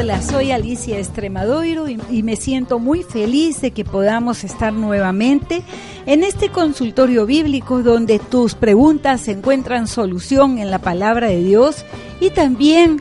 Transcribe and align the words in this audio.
Hola, 0.00 0.22
soy 0.22 0.50
Alicia 0.50 0.98
Estremadoiro 0.98 1.86
y, 1.86 2.22
me 2.22 2.36
siento 2.36 2.78
muy 2.78 3.02
feliz 3.02 3.60
de 3.60 3.72
que 3.72 3.84
podamos 3.84 4.44
estar 4.44 4.72
nuevamente 4.72 5.62
en 6.06 6.24
este 6.24 6.48
consultorio 6.48 7.26
bíblico 7.26 7.82
donde 7.82 8.18
tus 8.18 8.54
preguntas 8.54 9.28
encuentran 9.28 9.86
solución 9.86 10.56
en 10.56 10.70
la 10.70 10.78
palabra 10.78 11.26
de 11.26 11.42
Dios 11.42 11.84
y 12.18 12.30
también 12.30 12.98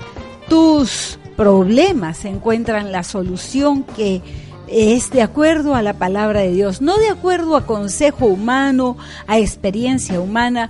tus 0.50 1.18
problemas 1.38 2.26
encuentran 2.26 2.92
la 2.92 3.04
solución 3.04 3.84
que 3.84 4.22
es 4.72 5.10
de 5.12 5.22
acuerdo 5.22 5.76
a 5.76 5.82
la 5.82 5.94
palabra 5.94 6.42
de 6.42 6.52
Dios, 6.52 6.82
no 6.82 6.98
de 6.98 7.10
acuerdo 7.10 7.56
a 7.56 7.66
consejo 7.66 8.26
humano, 8.26 8.98
a 9.28 9.40
experiencia 9.40 10.20
humana, 10.20 10.70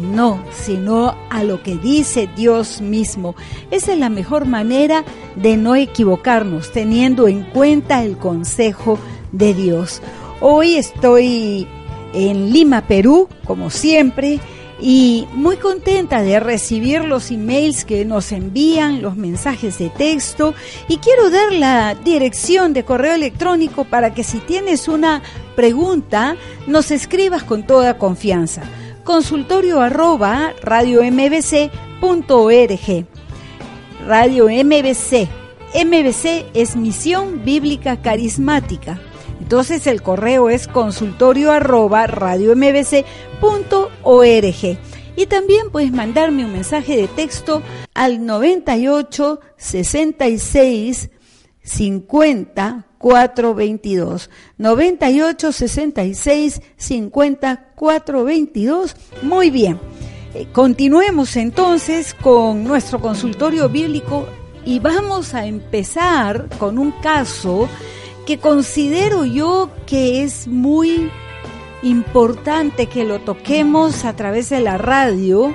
no, 0.00 0.42
sino 0.52 1.14
a 1.30 1.42
lo 1.42 1.62
que 1.62 1.76
dice 1.76 2.28
Dios 2.36 2.80
mismo. 2.80 3.34
Esa 3.70 3.92
es 3.92 3.98
la 3.98 4.08
mejor 4.08 4.46
manera 4.46 5.04
de 5.36 5.56
no 5.56 5.74
equivocarnos, 5.74 6.72
teniendo 6.72 7.28
en 7.28 7.42
cuenta 7.42 8.04
el 8.04 8.16
consejo 8.16 8.98
de 9.32 9.54
Dios. 9.54 10.00
Hoy 10.40 10.76
estoy 10.76 11.66
en 12.12 12.52
Lima, 12.52 12.86
Perú, 12.86 13.28
como 13.44 13.70
siempre, 13.70 14.40
y 14.80 15.26
muy 15.32 15.56
contenta 15.56 16.22
de 16.22 16.40
recibir 16.40 17.04
los 17.04 17.30
emails 17.30 17.84
que 17.84 18.04
nos 18.04 18.32
envían, 18.32 19.02
los 19.02 19.16
mensajes 19.16 19.78
de 19.78 19.90
texto 19.90 20.54
y 20.88 20.98
quiero 20.98 21.30
dar 21.30 21.52
la 21.52 21.94
dirección 21.94 22.72
de 22.72 22.84
correo 22.84 23.14
electrónico 23.14 23.84
para 23.84 24.14
que 24.14 24.24
si 24.24 24.38
tienes 24.38 24.88
una 24.88 25.22
pregunta 25.56 26.36
nos 26.66 26.90
escribas 26.90 27.42
con 27.42 27.66
toda 27.66 27.98
confianza 27.98 28.62
consultorio 29.10 29.80
arroba 29.80 30.54
radio 30.62 31.02
mbc.org. 31.02 32.00
Radio 34.06 34.46
MBC. 34.46 35.28
MBC 35.74 36.46
es 36.54 36.76
Misión 36.76 37.44
Bíblica 37.44 38.00
Carismática. 38.02 39.00
Entonces 39.50 39.88
el 39.88 40.00
correo 40.00 40.48
es 40.48 40.68
consultorio 40.68 41.50
arroba 41.50 42.06
mbc.org. 42.06 43.02
Y 45.16 45.26
también 45.26 45.70
puedes 45.72 45.90
mandarme 45.90 46.44
un 46.44 46.52
mensaje 46.52 46.96
de 46.96 47.08
texto 47.08 47.60
al 47.92 48.24
98 48.24 49.40
66 49.56 51.10
50 51.64 52.86
422 52.96 54.30
98 54.56 55.52
66 55.52 56.62
50 56.76 57.72
422 57.74 58.94
muy 59.22 59.50
bien. 59.50 59.80
Eh, 60.32 60.46
continuemos 60.52 61.34
entonces 61.34 62.14
con 62.14 62.62
nuestro 62.62 63.00
consultorio 63.00 63.68
bíblico 63.68 64.28
y 64.64 64.78
vamos 64.78 65.34
a 65.34 65.44
empezar 65.44 66.48
con 66.56 66.78
un 66.78 66.92
caso 66.92 67.68
que 68.30 68.38
considero 68.38 69.24
yo 69.24 69.70
que 69.86 70.22
es 70.22 70.46
muy 70.46 71.10
importante 71.82 72.86
que 72.86 73.02
lo 73.02 73.18
toquemos 73.18 74.04
a 74.04 74.14
través 74.14 74.50
de 74.50 74.60
la 74.60 74.78
radio 74.78 75.52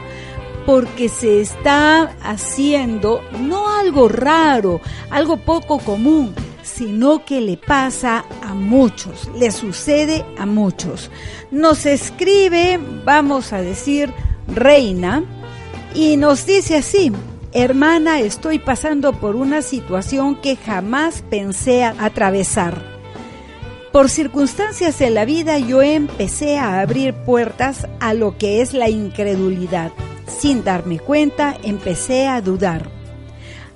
porque 0.66 1.08
se 1.08 1.40
está 1.40 2.18
haciendo 2.22 3.22
no 3.40 3.70
algo 3.70 4.10
raro, 4.10 4.82
algo 5.10 5.38
poco 5.38 5.80
común, 5.80 6.36
sino 6.64 7.24
que 7.24 7.40
le 7.40 7.56
pasa 7.56 8.26
a 8.44 8.54
muchos, 8.54 9.30
le 9.38 9.52
sucede 9.52 10.26
a 10.38 10.46
muchos. 10.46 11.10
Nos 11.52 11.86
escribe, 11.86 12.78
vamos 13.06 13.54
a 13.54 13.62
decir, 13.62 14.14
reina, 14.54 15.24
y 15.94 16.18
nos 16.18 16.46
dice 16.46 16.76
así, 16.76 17.10
hermana, 17.56 18.20
estoy 18.20 18.60
pasando 18.60 19.14
por 19.14 19.38
una 19.38 19.62
situación 19.62 20.36
que 20.36 20.58
jamás 20.58 21.24
pensé 21.30 21.86
atravesar. 21.86 22.84
Por 23.94 24.10
circunstancias 24.10 25.00
de 25.00 25.10
la 25.10 25.24
vida 25.24 25.58
yo 25.58 25.82
empecé 25.82 26.58
a 26.58 26.82
abrir 26.82 27.14
puertas 27.14 27.88
a 28.02 28.14
lo 28.14 28.38
que 28.38 28.62
es 28.62 28.74
la 28.74 28.90
incredulidad. 28.90 29.94
Sin 30.28 30.66
darme 30.66 31.00
cuenta, 31.00 31.56
empecé 31.64 32.28
a 32.28 32.42
dudar. 32.42 32.90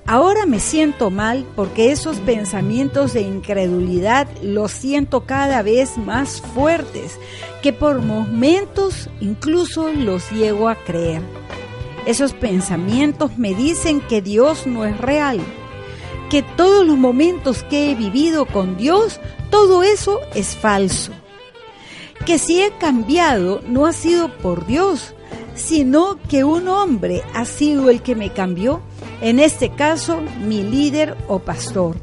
Ahora 0.05 0.45
me 0.45 0.59
siento 0.59 1.09
mal 1.09 1.45
porque 1.55 1.93
esos 1.93 2.17
pensamientos 2.17 3.13
de 3.13 3.21
incredulidad 3.21 4.27
los 4.41 4.71
siento 4.71 5.21
cada 5.21 5.61
vez 5.61 5.97
más 5.97 6.41
fuertes, 6.41 7.17
que 7.61 7.71
por 7.71 8.01
momentos 8.01 9.09
incluso 9.21 9.93
los 9.93 10.29
llego 10.31 10.67
a 10.67 10.75
creer. 10.75 11.21
Esos 12.09 12.33
pensamientos 12.33 13.37
me 13.37 13.53
dicen 13.53 14.01
que 14.01 14.23
Dios 14.23 14.65
no 14.65 14.83
es 14.83 14.97
real, 14.97 15.39
que 16.31 16.41
todos 16.41 16.83
los 16.83 16.97
momentos 16.97 17.61
que 17.61 17.91
he 17.91 17.93
vivido 17.93 18.47
con 18.47 18.77
Dios, 18.77 19.19
todo 19.51 19.83
eso 19.83 20.19
es 20.33 20.55
falso. 20.55 21.11
Que 22.25 22.39
si 22.39 22.63
he 22.63 22.71
cambiado 22.79 23.61
no 23.67 23.85
ha 23.85 23.93
sido 23.93 24.35
por 24.39 24.65
Dios, 24.65 25.13
sino 25.53 26.17
que 26.27 26.43
un 26.43 26.67
hombre 26.67 27.21
ha 27.35 27.45
sido 27.45 27.91
el 27.91 28.01
que 28.01 28.15
me 28.15 28.33
cambió 28.33 28.81
en 29.21 29.37
este 29.39 29.69
caso 29.69 30.19
mi 30.43 30.63
líder 30.63 31.15
o 31.27 31.37
pastor, 31.37 31.95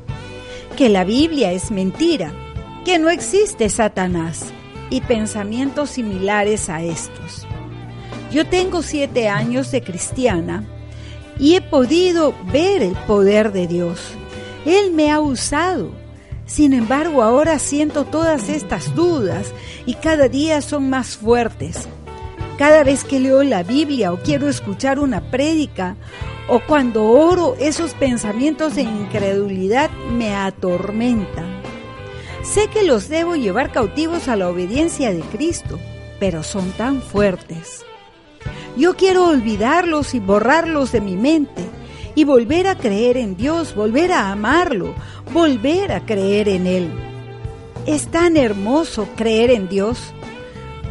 que 0.77 0.89
la 0.89 1.03
Biblia 1.03 1.51
es 1.51 1.73
mentira, 1.73 2.33
que 2.85 3.01
no 3.01 3.11
existe 3.11 3.69
Satanás 3.71 4.53
y 4.89 5.01
pensamientos 5.01 5.91
similares 5.91 6.69
a 6.69 6.81
estos. 6.81 7.46
Yo 8.31 8.47
tengo 8.47 8.83
siete 8.83 9.29
años 9.29 9.71
de 9.71 9.83
cristiana 9.83 10.65
y 11.39 11.55
he 11.55 11.61
podido 11.61 12.35
ver 12.53 12.83
el 12.83 12.95
poder 13.07 13.53
de 13.53 13.67
Dios. 13.67 14.01
Él 14.65 14.93
me 14.93 15.11
ha 15.11 15.21
usado. 15.21 15.91
Sin 16.45 16.73
embargo, 16.73 17.23
ahora 17.23 17.59
siento 17.59 18.05
todas 18.05 18.49
estas 18.49 18.95
dudas 18.95 19.53
y 19.85 19.95
cada 19.95 20.29
día 20.29 20.61
son 20.61 20.91
más 20.91 21.17
fuertes. 21.17 21.89
Cada 22.59 22.85
vez 22.85 23.05
que 23.05 23.21
leo 23.21 23.43
la 23.43 23.63
Biblia 23.63 24.13
o 24.13 24.19
quiero 24.19 24.49
escuchar 24.49 24.99
una 24.99 25.31
prédica 25.31 25.97
o 26.49 26.61
cuando 26.61 27.05
oro, 27.05 27.57
esos 27.59 27.95
pensamientos 27.95 28.77
de 28.77 28.83
incredulidad 28.83 29.91
me 30.13 30.35
atormentan. 30.35 31.61
Sé 32.43 32.69
que 32.69 32.85
los 32.85 33.09
debo 33.09 33.35
llevar 33.35 33.73
cautivos 33.73 34.29
a 34.29 34.37
la 34.37 34.49
obediencia 34.49 35.13
de 35.13 35.21
Cristo, 35.21 35.81
pero 36.21 36.45
son 36.45 36.71
tan 36.73 37.03
fuertes. 37.03 37.85
Yo 38.77 38.97
quiero 38.97 39.29
olvidarlos 39.29 40.15
y 40.15 40.21
borrarlos 40.21 40.93
de 40.93 41.01
mi 41.01 41.17
mente 41.17 41.63
y 42.15 42.25
volver 42.25 42.67
a 42.67 42.77
creer 42.77 43.17
en 43.17 43.37
Dios, 43.37 43.75
volver 43.75 44.13
a 44.13 44.31
amarlo, 44.33 44.95
volver 45.33 45.93
a 45.93 46.05
creer 46.05 46.49
en 46.49 46.67
Él. 46.67 46.91
Es 47.87 48.09
tan 48.09 48.37
hermoso 48.37 49.09
creer 49.17 49.51
en 49.51 49.69
Dios. 49.69 50.13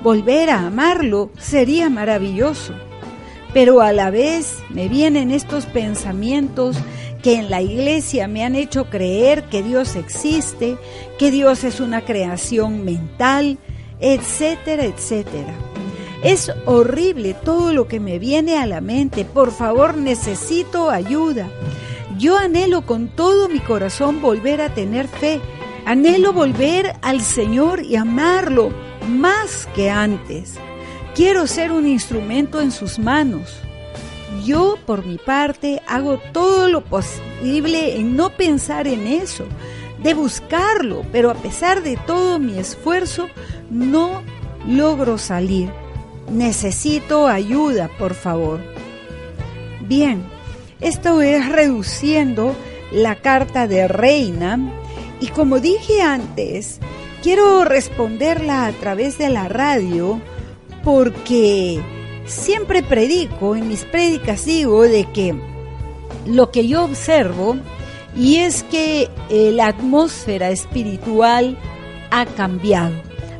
Volver 0.03 0.49
a 0.49 0.67
amarlo 0.67 1.31
sería 1.37 1.89
maravilloso 1.89 2.73
pero 3.55 3.79
a 3.79 3.93
la 3.93 4.09
vez 4.11 4.57
me 4.69 4.89
vienen 4.89 5.31
estos 5.31 5.65
pensamientos 5.65 6.75
que 7.23 7.35
en 7.35 7.49
la 7.49 7.61
iglesia 7.61 8.27
me 8.27 8.43
han 8.43 8.53
hecho 8.53 8.89
creer 8.89 9.45
que 9.45 9.63
Dios 9.63 9.95
existe, 9.95 10.75
que 11.17 11.31
Dios 11.31 11.63
es 11.63 11.79
una 11.79 12.03
creación 12.03 12.83
mental, 12.83 13.57
etcétera, 14.01 14.83
etcétera. 14.83 15.53
Es 16.25 16.51
horrible 16.65 17.35
todo 17.35 17.71
lo 17.71 17.87
que 17.87 17.99
me 17.99 18.17
viene 18.17 18.57
a 18.57 18.65
la 18.65 18.81
mente. 18.81 19.25
Por 19.25 19.51
favor, 19.51 19.95
necesito 19.95 20.89
ayuda. 20.89 21.51
Yo 22.17 22.35
anhelo 22.35 22.81
con 22.81 23.09
todo 23.09 23.47
mi 23.47 23.59
corazón 23.59 24.23
volver 24.23 24.59
a 24.59 24.73
tener 24.73 25.07
fe. 25.07 25.39
Anhelo 25.85 26.33
volver 26.33 26.95
al 27.03 27.21
Señor 27.21 27.83
y 27.83 27.95
amarlo 27.95 28.71
más 29.07 29.67
que 29.75 29.91
antes. 29.91 30.55
Quiero 31.13 31.45
ser 31.45 31.71
un 31.71 31.87
instrumento 31.87 32.59
en 32.59 32.71
sus 32.71 32.97
manos. 32.97 33.59
Yo, 34.43 34.79
por 34.83 35.05
mi 35.05 35.19
parte, 35.19 35.83
hago 35.85 36.19
todo 36.33 36.69
lo 36.69 36.83
posible 36.83 37.97
en 37.97 38.15
no 38.15 38.31
pensar 38.31 38.87
en 38.87 39.05
eso, 39.05 39.45
de 40.01 40.15
buscarlo, 40.15 41.05
pero 41.11 41.29
a 41.29 41.35
pesar 41.35 41.83
de 41.83 41.97
todo 41.97 42.39
mi 42.39 42.57
esfuerzo, 42.57 43.27
no 43.69 44.23
logro 44.67 45.19
salir. 45.19 45.84
Necesito 46.29 47.27
ayuda, 47.27 47.89
por 47.99 48.13
favor. 48.13 48.59
Bien, 49.81 50.23
esto 50.81 51.21
es 51.21 51.47
reduciendo 51.47 52.55
la 52.91 53.15
carta 53.15 53.67
de 53.67 53.87
reina 53.87 54.59
y 55.19 55.27
como 55.27 55.59
dije 55.59 56.01
antes, 56.01 56.79
quiero 57.21 57.65
responderla 57.65 58.65
a 58.65 58.71
través 58.71 59.17
de 59.17 59.29
la 59.29 59.47
radio 59.47 60.19
porque 60.83 61.81
siempre 62.25 62.83
predico, 62.83 63.55
en 63.55 63.67
mis 63.67 63.83
prédicas 63.83 64.45
digo 64.45 64.83
de 64.83 65.05
que 65.11 65.35
lo 66.25 66.51
que 66.51 66.67
yo 66.67 66.83
observo 66.83 67.55
y 68.15 68.37
es 68.37 68.63
que 68.63 69.09
eh, 69.29 69.51
la 69.51 69.67
atmósfera 69.67 70.49
espiritual 70.49 71.57
ha 72.11 72.25
cambiado. 72.25 72.95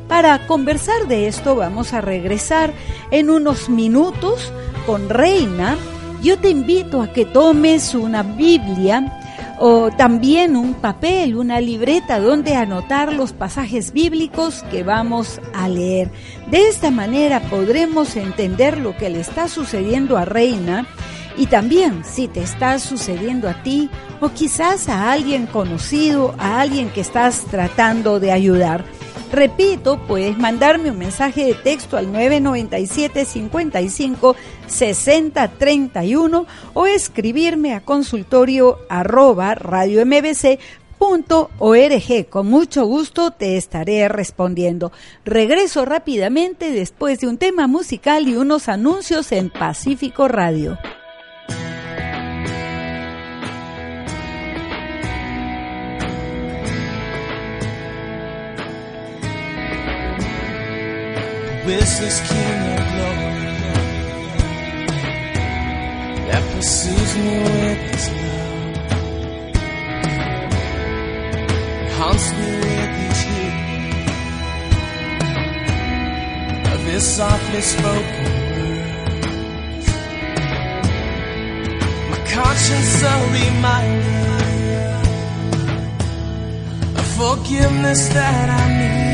Para 0.07 0.45
conversar 0.45 1.07
de 1.07 1.27
esto 1.27 1.55
vamos 1.55 1.93
a 1.93 2.01
regresar 2.01 2.73
en 3.11 3.29
unos 3.29 3.69
minutos 3.69 4.51
con 4.85 5.09
Reina. 5.09 5.77
Yo 6.21 6.37
te 6.37 6.49
invito 6.49 7.01
a 7.01 7.11
que 7.11 7.25
tomes 7.25 7.95
una 7.95 8.21
Biblia 8.21 9.21
o 9.59 9.89
también 9.89 10.55
un 10.55 10.75
papel, 10.75 11.35
una 11.35 11.59
libreta 11.59 12.19
donde 12.19 12.55
anotar 12.55 13.13
los 13.13 13.33
pasajes 13.33 13.93
bíblicos 13.93 14.63
que 14.69 14.83
vamos 14.83 15.41
a 15.53 15.67
leer. 15.69 16.11
De 16.51 16.67
esta 16.67 16.91
manera 16.91 17.39
podremos 17.49 18.15
entender 18.15 18.77
lo 18.77 18.95
que 18.97 19.09
le 19.09 19.21
está 19.21 19.47
sucediendo 19.47 20.17
a 20.17 20.25
Reina 20.25 20.85
y 21.37 21.47
también 21.47 22.03
si 22.05 22.27
te 22.27 22.41
está 22.41 22.79
sucediendo 22.79 23.49
a 23.49 23.63
ti 23.63 23.89
o 24.21 24.29
quizás 24.29 24.87
a 24.87 25.11
alguien 25.11 25.47
conocido, 25.47 26.35
a 26.37 26.61
alguien 26.61 26.89
que 26.89 27.01
estás 27.01 27.45
tratando 27.49 28.19
de 28.19 28.31
ayudar. 28.31 28.85
Repito, 29.31 29.99
puedes 30.07 30.37
mandarme 30.37 30.91
un 30.91 30.97
mensaje 30.97 31.45
de 31.45 31.53
texto 31.55 31.97
al 31.97 32.11
997 32.11 33.25
55 33.25 34.35
60 34.67 35.47
31 35.47 36.45
o 36.73 36.85
escribirme 36.85 37.73
a 37.73 37.81
consultorio 37.81 38.79
arroba 38.89 39.55
radio 39.55 40.05
mbc. 40.05 40.59
Con 42.29 42.47
mucho 42.47 42.85
gusto 42.85 43.31
te 43.31 43.57
estaré 43.57 44.07
respondiendo. 44.07 44.91
Regreso 45.23 45.85
rápidamente 45.85 46.71
después 46.71 47.19
de 47.19 47.27
un 47.27 47.37
tema 47.37 47.67
musical 47.67 48.27
y 48.27 48.35
unos 48.35 48.69
anuncios 48.69 49.31
en 49.31 49.49
Pacífico 49.49 50.27
Radio. 50.27 50.79
This 61.65 62.19
King 62.29 62.61
of 62.77 62.83
glory 62.93 63.45
that 66.29 66.43
pursues 66.53 67.11
me 67.17 67.35
with 67.41 67.79
his 67.89 68.05
love, 68.21 68.75
haunts 71.97 72.27
me 72.37 72.49
with 72.65 72.93
his 73.01 73.19
heat 73.29 73.57
of 76.73 76.79
his 76.91 77.03
softly 77.15 77.61
spoken 77.61 78.29
words. 78.57 79.87
My 82.11 82.19
conscience 82.35 82.93
a 83.01 83.15
reminder 83.39 84.29
of 86.99 87.05
forgiveness 87.17 88.01
that 88.09 88.49
I 88.49 88.51
need. 88.77 89.04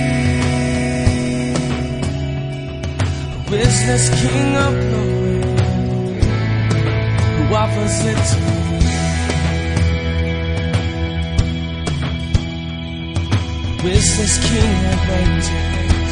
Business 3.51 4.09
king 4.21 4.55
of 4.55 4.73
glory 4.79 5.41
who 7.35 7.43
offers 7.53 7.97
it 8.11 8.19
to 8.31 8.37
me. 8.39 8.79
Business 13.83 14.33
king 14.47 14.75
of 14.93 15.01
angels, 15.19 16.11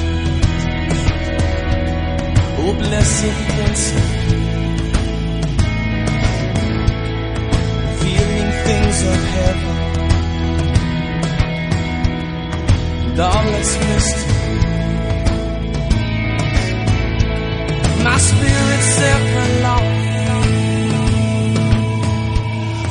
oh 2.60 2.74
blessed 2.78 3.36
prince 3.54 3.86
of 4.00 4.08
revealing 7.86 8.52
things 8.66 8.98
of 9.12 9.20
heaven 9.36 9.78
and 13.08 13.20
all 13.20 13.48
its 13.60 13.72
mystery. 13.88 14.79
My 18.20 18.26
spirit's 18.26 19.00
ever 19.16 19.46
longing 19.64 20.28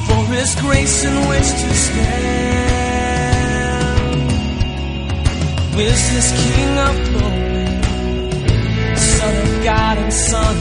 for 0.06 0.22
His 0.34 0.50
grace 0.62 1.04
in 1.04 1.14
which 1.28 1.48
to 1.60 1.69
stand. 1.84 2.28
Is 5.88 6.00
this 6.12 6.28
King 6.44 6.78
of 6.88 6.94
glory, 7.12 7.66
Son 8.96 9.34
of 9.44 9.50
God 9.64 9.98
and 9.98 10.12
Son? 10.12 10.56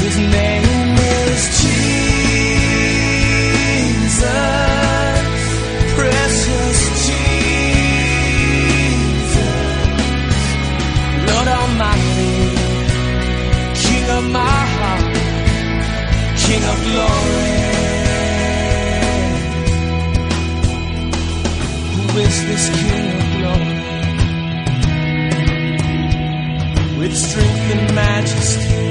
His 0.00 0.16
name 0.18 0.75
this 22.48 22.64
King 22.80 23.06
of 23.18 23.24
glory? 23.36 23.76
With 26.98 27.14
strength 27.16 27.66
and 27.74 27.84
majesty, 27.94 28.86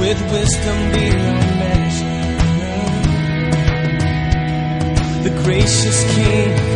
with 0.00 0.20
wisdom 0.32 0.78
beyond 0.92 1.46
measure, 1.62 2.20
the 5.24 5.32
gracious 5.42 5.98
King 6.14 6.73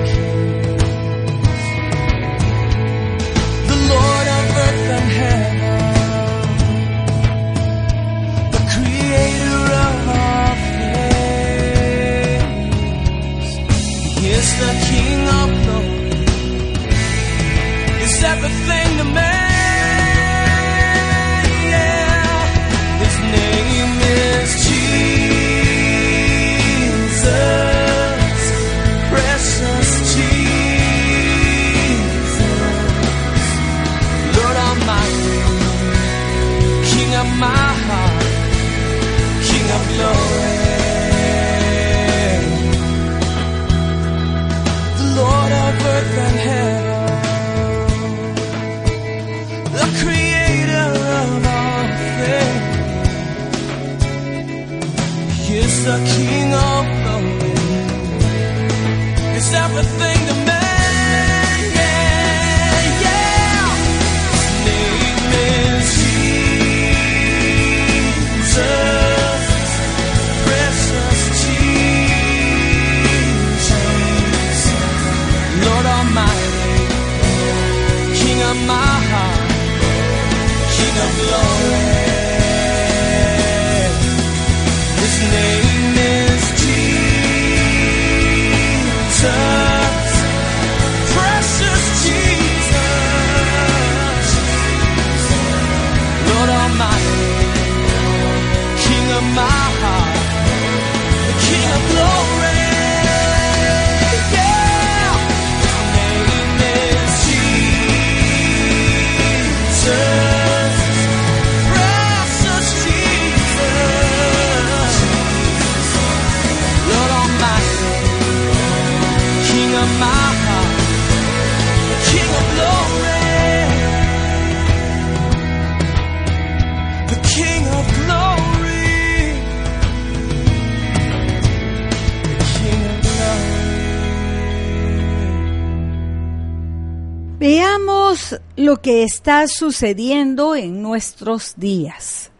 está 139.19 139.49
sucediendo 139.49 140.55
en 140.55 140.81
nuestros 140.81 141.55
días. 141.57 142.31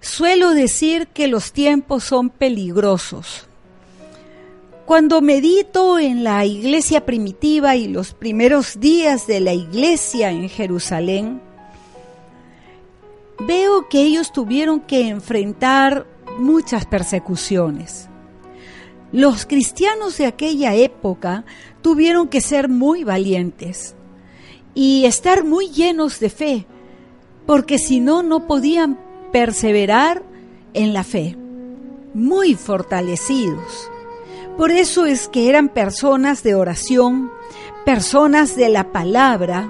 Suelo 0.00 0.54
decir 0.54 1.06
que 1.06 1.28
los 1.28 1.52
tiempos 1.52 2.02
son 2.02 2.30
peligrosos. 2.30 3.46
Cuando 4.86 5.20
medito 5.20 6.00
en 6.00 6.24
la 6.24 6.44
iglesia 6.44 7.06
primitiva 7.06 7.76
y 7.76 7.86
los 7.86 8.12
primeros 8.12 8.80
días 8.80 9.28
de 9.28 9.38
la 9.38 9.52
iglesia 9.52 10.32
en 10.32 10.48
Jerusalén, 10.48 11.40
veo 13.46 13.88
que 13.88 14.02
ellos 14.02 14.32
tuvieron 14.32 14.80
que 14.80 15.06
enfrentar 15.06 16.08
muchas 16.38 16.86
persecuciones. 16.86 18.08
Los 19.12 19.46
cristianos 19.46 20.18
de 20.18 20.26
aquella 20.26 20.74
época 20.74 21.44
tuvieron 21.82 22.26
que 22.26 22.40
ser 22.40 22.68
muy 22.68 23.04
valientes 23.04 23.94
y 24.74 25.04
estar 25.04 25.44
muy 25.44 25.68
llenos 25.68 26.20
de 26.20 26.30
fe, 26.30 26.66
porque 27.46 27.78
si 27.78 28.00
no, 28.00 28.22
no 28.22 28.46
podían 28.46 28.98
perseverar 29.32 30.22
en 30.74 30.92
la 30.92 31.04
fe, 31.04 31.36
muy 32.14 32.54
fortalecidos. 32.54 33.90
Por 34.56 34.70
eso 34.70 35.06
es 35.06 35.28
que 35.28 35.48
eran 35.48 35.68
personas 35.68 36.42
de 36.42 36.54
oración, 36.54 37.30
personas 37.84 38.56
de 38.56 38.68
la 38.68 38.92
palabra, 38.92 39.68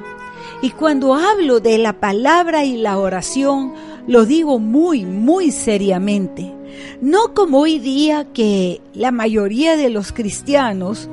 y 0.61 0.71
cuando 0.71 1.15
hablo 1.15 1.61
de 1.61 1.79
la 1.79 1.95
palabra 1.95 2.65
y 2.65 2.77
la 2.77 2.99
oración, 2.99 3.73
lo 4.07 4.27
digo 4.27 4.59
muy, 4.59 5.05
muy 5.05 5.51
seriamente. 5.51 6.53
No 7.01 7.35
como 7.35 7.61
hoy 7.61 7.79
día 7.79 8.27
que 8.33 8.81
la 8.95 9.11
mayoría 9.11 9.77
de 9.77 9.91
los 9.91 10.13
cristianos 10.13 11.09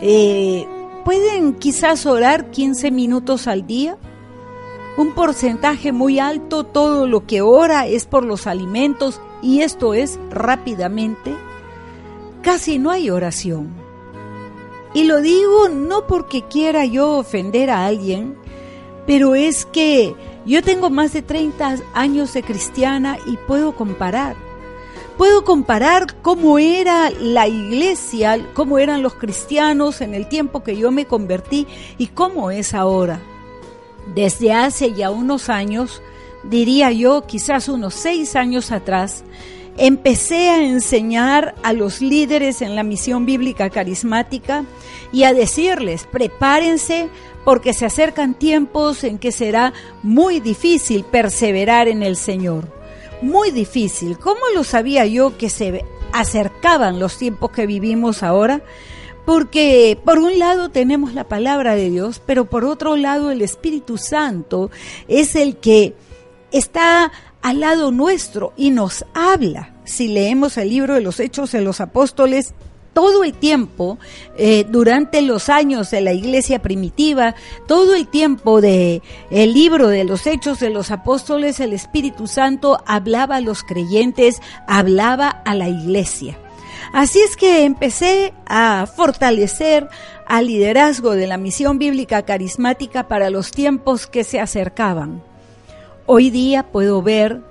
eh, 0.00 0.64
pueden 1.08 1.54
quizás 1.54 2.04
orar 2.04 2.50
15 2.50 2.90
minutos 2.90 3.46
al 3.46 3.66
día. 3.66 3.96
Un 4.98 5.14
porcentaje 5.14 5.90
muy 5.90 6.18
alto, 6.18 6.64
todo 6.64 7.06
lo 7.06 7.24
que 7.24 7.40
ora 7.40 7.86
es 7.86 8.04
por 8.04 8.26
los 8.26 8.46
alimentos 8.46 9.18
y 9.40 9.62
esto 9.62 9.94
es 9.94 10.20
rápidamente. 10.28 11.34
Casi 12.42 12.78
no 12.78 12.90
hay 12.90 13.08
oración. 13.08 13.70
Y 14.92 15.04
lo 15.04 15.22
digo 15.22 15.70
no 15.70 16.06
porque 16.06 16.42
quiera 16.42 16.84
yo 16.84 17.16
ofender 17.16 17.70
a 17.70 17.86
alguien, 17.86 18.36
pero 19.06 19.34
es 19.34 19.64
que 19.64 20.14
yo 20.44 20.62
tengo 20.62 20.90
más 20.90 21.14
de 21.14 21.22
30 21.22 21.76
años 21.94 22.34
de 22.34 22.42
cristiana 22.42 23.16
y 23.24 23.38
puedo 23.46 23.74
comparar. 23.74 24.47
Puedo 25.18 25.42
comparar 25.42 26.14
cómo 26.22 26.60
era 26.60 27.10
la 27.10 27.48
iglesia, 27.48 28.38
cómo 28.54 28.78
eran 28.78 29.02
los 29.02 29.14
cristianos 29.14 30.00
en 30.00 30.14
el 30.14 30.28
tiempo 30.28 30.62
que 30.62 30.76
yo 30.76 30.92
me 30.92 31.06
convertí 31.06 31.66
y 31.98 32.06
cómo 32.06 32.52
es 32.52 32.72
ahora. 32.72 33.20
Desde 34.14 34.52
hace 34.52 34.94
ya 34.94 35.10
unos 35.10 35.48
años, 35.48 36.02
diría 36.44 36.92
yo 36.92 37.26
quizás 37.26 37.68
unos 37.68 37.94
seis 37.94 38.36
años 38.36 38.70
atrás, 38.70 39.24
empecé 39.76 40.50
a 40.50 40.62
enseñar 40.62 41.56
a 41.64 41.72
los 41.72 42.00
líderes 42.00 42.62
en 42.62 42.76
la 42.76 42.84
misión 42.84 43.26
bíblica 43.26 43.70
carismática 43.70 44.64
y 45.10 45.24
a 45.24 45.34
decirles, 45.34 46.06
prepárense 46.08 47.08
porque 47.44 47.74
se 47.74 47.86
acercan 47.86 48.34
tiempos 48.34 49.02
en 49.02 49.18
que 49.18 49.32
será 49.32 49.72
muy 50.04 50.38
difícil 50.38 51.02
perseverar 51.02 51.88
en 51.88 52.04
el 52.04 52.14
Señor. 52.14 52.77
Muy 53.22 53.50
difícil. 53.50 54.18
¿Cómo 54.18 54.40
lo 54.54 54.64
sabía 54.64 55.04
yo 55.06 55.36
que 55.36 55.50
se 55.50 55.84
acercaban 56.12 57.00
los 57.00 57.18
tiempos 57.18 57.50
que 57.50 57.66
vivimos 57.66 58.22
ahora? 58.22 58.62
Porque 59.26 59.98
por 60.04 60.18
un 60.18 60.38
lado 60.38 60.70
tenemos 60.70 61.14
la 61.14 61.24
palabra 61.24 61.74
de 61.74 61.90
Dios, 61.90 62.22
pero 62.24 62.46
por 62.46 62.64
otro 62.64 62.96
lado 62.96 63.30
el 63.30 63.42
Espíritu 63.42 63.98
Santo 63.98 64.70
es 65.08 65.34
el 65.34 65.56
que 65.56 65.94
está 66.50 67.12
al 67.42 67.60
lado 67.60 67.90
nuestro 67.90 68.52
y 68.56 68.70
nos 68.70 69.04
habla. 69.14 69.74
Si 69.84 70.08
leemos 70.08 70.56
el 70.56 70.70
libro 70.70 70.94
de 70.94 71.00
los 71.00 71.20
Hechos 71.20 71.52
de 71.52 71.60
los 71.60 71.80
Apóstoles, 71.80 72.54
todo 72.98 73.22
el 73.22 73.32
tiempo, 73.32 73.96
eh, 74.36 74.66
durante 74.68 75.22
los 75.22 75.48
años 75.50 75.92
de 75.92 76.00
la 76.00 76.12
iglesia 76.12 76.58
primitiva, 76.58 77.36
todo 77.68 77.94
el 77.94 78.08
tiempo 78.08 78.60
de 78.60 79.02
el 79.30 79.54
libro 79.54 79.86
de 79.86 80.02
los 80.02 80.26
hechos 80.26 80.58
de 80.58 80.70
los 80.70 80.90
apóstoles, 80.90 81.60
el 81.60 81.74
Espíritu 81.74 82.26
Santo 82.26 82.82
hablaba 82.86 83.36
a 83.36 83.40
los 83.40 83.62
creyentes, 83.62 84.42
hablaba 84.66 85.28
a 85.28 85.54
la 85.54 85.68
iglesia. 85.68 86.40
Así 86.92 87.20
es 87.20 87.36
que 87.36 87.62
empecé 87.62 88.34
a 88.46 88.88
fortalecer 88.92 89.88
al 90.26 90.48
liderazgo 90.48 91.12
de 91.12 91.28
la 91.28 91.36
misión 91.36 91.78
bíblica 91.78 92.22
carismática 92.22 93.06
para 93.06 93.30
los 93.30 93.52
tiempos 93.52 94.08
que 94.08 94.24
se 94.24 94.40
acercaban. 94.40 95.22
Hoy 96.06 96.30
día 96.30 96.64
puedo 96.72 97.00
ver 97.00 97.42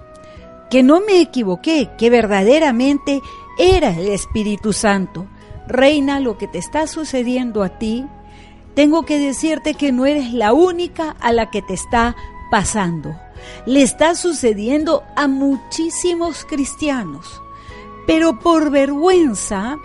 que 0.70 0.84
no 0.84 1.00
me 1.00 1.22
equivoqué, 1.22 1.90
que 1.98 2.10
verdaderamente 2.10 3.22
era 3.58 3.98
el 3.98 4.10
Espíritu 4.10 4.74
Santo 4.74 5.26
reina, 5.68 6.20
lo 6.20 6.38
que 6.38 6.48
te 6.48 6.58
está 6.58 6.88
sucediendo 6.88 7.64
a 7.64 7.70
ti, 7.70 8.06
tengo 8.74 9.04
que 9.04 9.18
decirte 9.20 9.74
que 9.74 9.92
no 9.92 10.06
eres 10.06 10.34
la 10.34 10.54
única 10.54 11.16
a 11.20 11.32
la 11.32 11.50
que 11.50 11.62
te 11.62 11.74
está 11.74 12.16
pasando. 12.52 13.16
Le 13.66 13.82
está 13.82 14.16
sucediendo 14.16 15.04
a 15.16 15.28
muchísimos 15.28 16.46
cristianos, 16.46 17.42
pero 18.06 18.40
por 18.40 18.72
vergüenza 18.72 19.78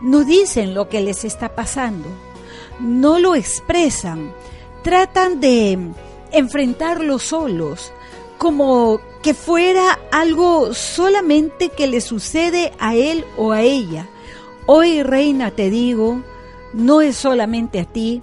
no 0.00 0.24
dicen 0.24 0.74
lo 0.74 0.88
que 0.88 1.00
les 1.00 1.24
está 1.24 1.54
pasando, 1.54 2.08
no 2.80 3.18
lo 3.18 3.34
expresan, 3.34 4.32
tratan 4.82 5.40
de 5.40 5.78
enfrentarlo 6.30 7.18
solos, 7.18 7.92
como 8.38 9.00
que 9.22 9.34
fuera 9.34 9.98
algo 10.12 10.72
solamente 10.74 11.70
que 11.70 11.88
le 11.88 12.00
sucede 12.00 12.72
a 12.78 12.94
él 12.94 13.24
o 13.36 13.50
a 13.50 13.62
ella 13.62 14.08
Hoy, 14.70 15.02
reina, 15.02 15.50
te 15.50 15.70
digo, 15.70 16.20
no 16.74 17.00
es 17.00 17.16
solamente 17.16 17.80
a 17.80 17.86
ti, 17.86 18.20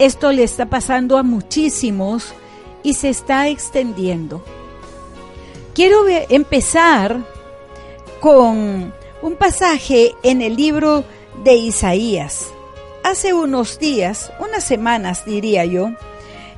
esto 0.00 0.32
le 0.32 0.42
está 0.42 0.66
pasando 0.66 1.16
a 1.16 1.22
muchísimos 1.22 2.34
y 2.82 2.94
se 2.94 3.08
está 3.08 3.46
extendiendo. 3.46 4.42
Quiero 5.76 5.98
empezar 6.08 7.24
con 8.18 8.92
un 9.22 9.36
pasaje 9.38 10.16
en 10.24 10.42
el 10.42 10.56
libro 10.56 11.04
de 11.44 11.54
Isaías. 11.54 12.48
Hace 13.04 13.32
unos 13.32 13.78
días, 13.78 14.32
unas 14.40 14.64
semanas 14.64 15.24
diría 15.24 15.66
yo, 15.66 15.90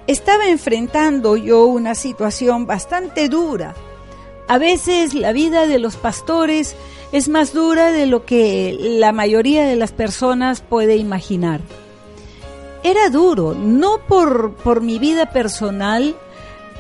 estaba 0.07 0.49
enfrentando 0.49 1.37
yo 1.37 1.67
una 1.67 1.95
situación 1.95 2.65
bastante 2.65 3.29
dura. 3.29 3.75
A 4.49 4.57
veces 4.57 5.13
la 5.13 5.33
vida 5.33 5.67
de 5.67 5.79
los 5.79 5.97
pastores 5.97 6.75
es 7.13 7.29
más 7.29 7.53
dura 7.53 7.93
de 7.93 8.07
lo 8.07 8.25
que 8.25 8.77
la 8.79 9.13
mayoría 9.13 9.67
de 9.67 9.77
las 9.77 9.93
personas 9.93 10.63
puede 10.63 10.97
imaginar. 10.97 11.61
Era 12.83 13.11
duro, 13.11 13.55
no 13.55 13.99
por, 14.07 14.55
por 14.55 14.81
mi 14.81 14.99
vida 14.99 15.31
personal, 15.33 16.17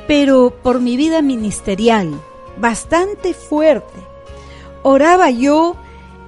pero 0.06 0.50
por 0.62 0.80
mi 0.80 0.96
vida 0.96 1.20
ministerial, 1.20 2.10
bastante 2.56 3.34
fuerte. 3.34 4.00
Oraba 4.82 5.30
yo 5.30 5.76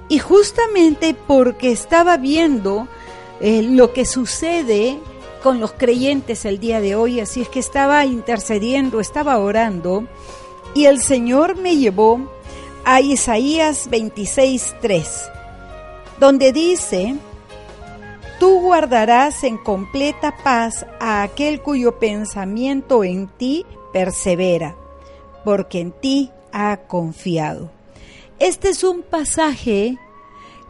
y 0.09 0.19
justamente 0.19 1.15
porque 1.15 1.71
estaba 1.71 2.17
viendo 2.17 2.87
eh, 3.39 3.63
lo 3.63 3.93
que 3.93 4.05
sucede 4.05 4.99
con 5.41 5.59
los 5.59 5.71
creyentes 5.71 6.45
el 6.45 6.59
día 6.59 6.81
de 6.81 6.95
hoy, 6.95 7.19
así 7.19 7.41
es 7.41 7.49
que 7.49 7.59
estaba 7.59 8.05
intercediendo, 8.05 8.99
estaba 8.99 9.39
orando, 9.39 10.05
y 10.73 10.85
el 10.85 11.01
Señor 11.01 11.57
me 11.57 11.77
llevó 11.77 12.19
a 12.83 13.01
Isaías 13.01 13.89
26:3, 13.89 15.29
donde 16.19 16.51
dice, 16.51 17.15
Tú 18.39 18.59
guardarás 18.59 19.43
en 19.43 19.57
completa 19.57 20.35
paz 20.43 20.87
a 20.99 21.21
aquel 21.21 21.61
cuyo 21.61 21.99
pensamiento 21.99 23.03
en 23.03 23.27
ti 23.27 23.67
persevera, 23.93 24.75
porque 25.45 25.79
en 25.79 25.91
ti 25.91 26.31
ha 26.51 26.77
confiado. 26.87 27.69
Este 28.39 28.69
es 28.69 28.83
un 28.83 29.03
pasaje 29.03 29.99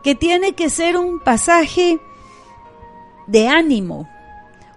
que 0.03 0.15
tiene 0.15 0.51
que 0.51 0.69
ser 0.69 0.97
un 0.97 1.21
pasaje 1.21 1.99
de 3.27 3.47
ánimo, 3.47 4.09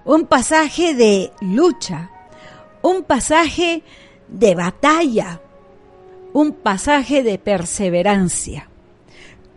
un 0.04 0.26
pasaje 0.26 0.94
de 0.94 1.32
lucha, 1.40 2.12
un 2.80 3.02
pasaje 3.02 3.82
de 4.28 4.54
batalla, 4.54 5.40
un 6.32 6.52
pasaje 6.52 7.22
de 7.22 7.38
perseverancia. 7.38 8.68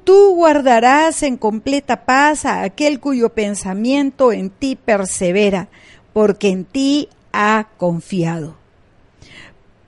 Tú 0.03 0.35
guardarás 0.35 1.23
en 1.23 1.37
completa 1.37 2.05
paz 2.05 2.45
a 2.45 2.63
aquel 2.63 2.99
cuyo 2.99 3.29
pensamiento 3.29 4.31
en 4.31 4.49
ti 4.49 4.75
persevera, 4.75 5.67
porque 6.13 6.49
en 6.49 6.65
ti 6.65 7.09
ha 7.33 7.67
confiado. 7.77 8.55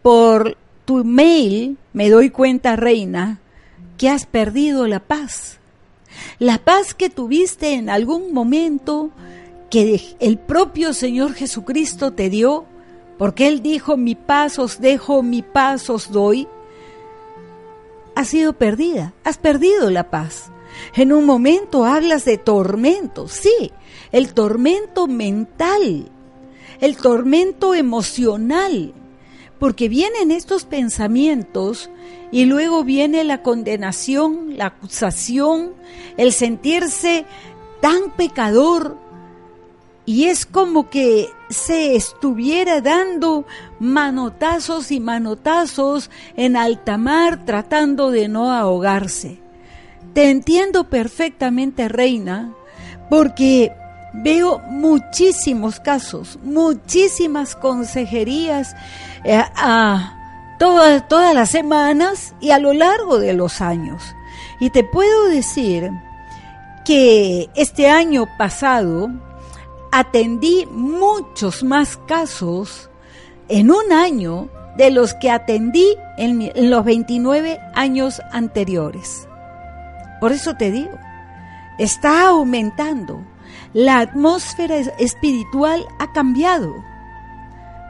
Por 0.02 0.58
tu 0.86 1.06
mail 1.06 1.78
me 1.94 2.10
doy 2.10 2.32
cuenta, 2.32 2.76
reina, 2.76 3.40
que 3.98 4.10
has 4.10 4.26
perdido 4.26 4.88
la 4.88 5.00
paz. 5.00 5.60
La 6.40 6.58
paz 6.58 6.94
que 6.94 7.10
tuviste 7.10 7.74
en 7.74 7.90
algún 7.90 8.34
momento 8.34 9.12
que 9.70 10.02
el 10.20 10.38
propio 10.38 10.94
Señor 10.94 11.34
Jesucristo 11.34 12.12
te 12.12 12.30
dio, 12.30 12.66
porque 13.20 13.50
Él 13.50 13.62
dijo, 13.62 13.98
mi 13.98 14.16
paz 14.16 14.58
os 14.60 14.80
dejo, 14.80 15.22
mi 15.22 15.42
paz 15.42 15.90
os 15.90 16.10
doy, 16.10 16.48
ha 18.16 18.24
sido 18.24 18.54
perdida, 18.54 19.14
has 19.26 19.38
perdido 19.38 19.90
la 19.92 20.10
paz. 20.10 20.52
En 20.96 21.12
un 21.12 21.26
momento 21.26 21.84
hablas 21.84 22.24
de 22.24 22.38
tormento, 22.38 23.28
sí, 23.28 23.74
el 24.14 24.34
tormento 24.34 25.08
mental, 25.08 26.10
el 26.80 26.96
tormento 26.96 27.76
emocional, 27.76 28.94
porque 29.60 29.90
vienen 29.90 30.32
estos 30.32 30.64
pensamientos 30.64 31.90
y 32.32 32.46
luego 32.46 32.86
viene 32.86 33.26
la 33.26 33.44
condenación, 33.44 34.58
la 34.58 34.68
acusación, 34.68 35.74
el 36.16 36.32
sentirse 36.32 37.26
tan 37.82 38.12
pecador 38.16 38.98
y 40.10 40.26
es 40.26 40.48
como 40.48 40.90
que 40.90 41.30
se 41.52 41.96
estuviera 41.96 42.82
dando 42.82 43.46
manotazos 43.80 44.92
y 44.92 45.00
manotazos 45.00 46.10
en 46.36 46.58
alta 46.58 46.98
mar 46.98 47.46
tratando 47.46 48.10
de 48.10 48.28
no 48.28 48.52
ahogarse. 48.52 49.40
Te 50.16 50.32
entiendo 50.32 50.90
perfectamente, 50.90 51.90
reina, 51.90 52.52
porque 53.08 53.72
veo 54.12 54.58
muchísimos 54.72 55.80
casos, 55.80 56.40
muchísimas 56.42 57.56
consejerías 57.56 58.76
eh, 59.24 59.40
a 59.56 60.56
todas, 60.58 61.08
todas 61.08 61.36
las 61.36 61.52
semanas 61.52 62.34
y 62.42 62.50
a 62.50 62.58
lo 62.58 62.74
largo 62.74 63.20
de 63.20 63.34
los 63.34 63.62
años. 63.62 64.02
Y 64.60 64.72
te 64.72 64.84
puedo 64.84 65.28
decir 65.28 65.92
que 66.84 67.48
este 67.54 67.88
año 67.92 68.26
pasado 68.40 69.12
atendí 69.92 70.68
muchos 70.72 71.64
más 71.64 71.98
casos 72.08 72.90
en 73.48 73.72
un 73.72 73.92
año 73.92 74.50
de 74.78 74.92
los 74.92 75.14
que 75.14 75.30
atendí 75.32 75.98
en, 76.18 76.70
los 76.70 76.86
29 76.86 77.60
años 77.76 78.22
anteriores. 78.32 79.28
Por 80.22 80.32
eso 80.32 80.56
te 80.56 80.72
digo, 80.72 80.98
está 81.78 82.28
aumentando. 82.28 83.22
La 83.74 84.00
atmósfera 84.00 84.78
espiritual 84.98 85.86
ha 86.00 86.12
cambiado. 86.12 86.74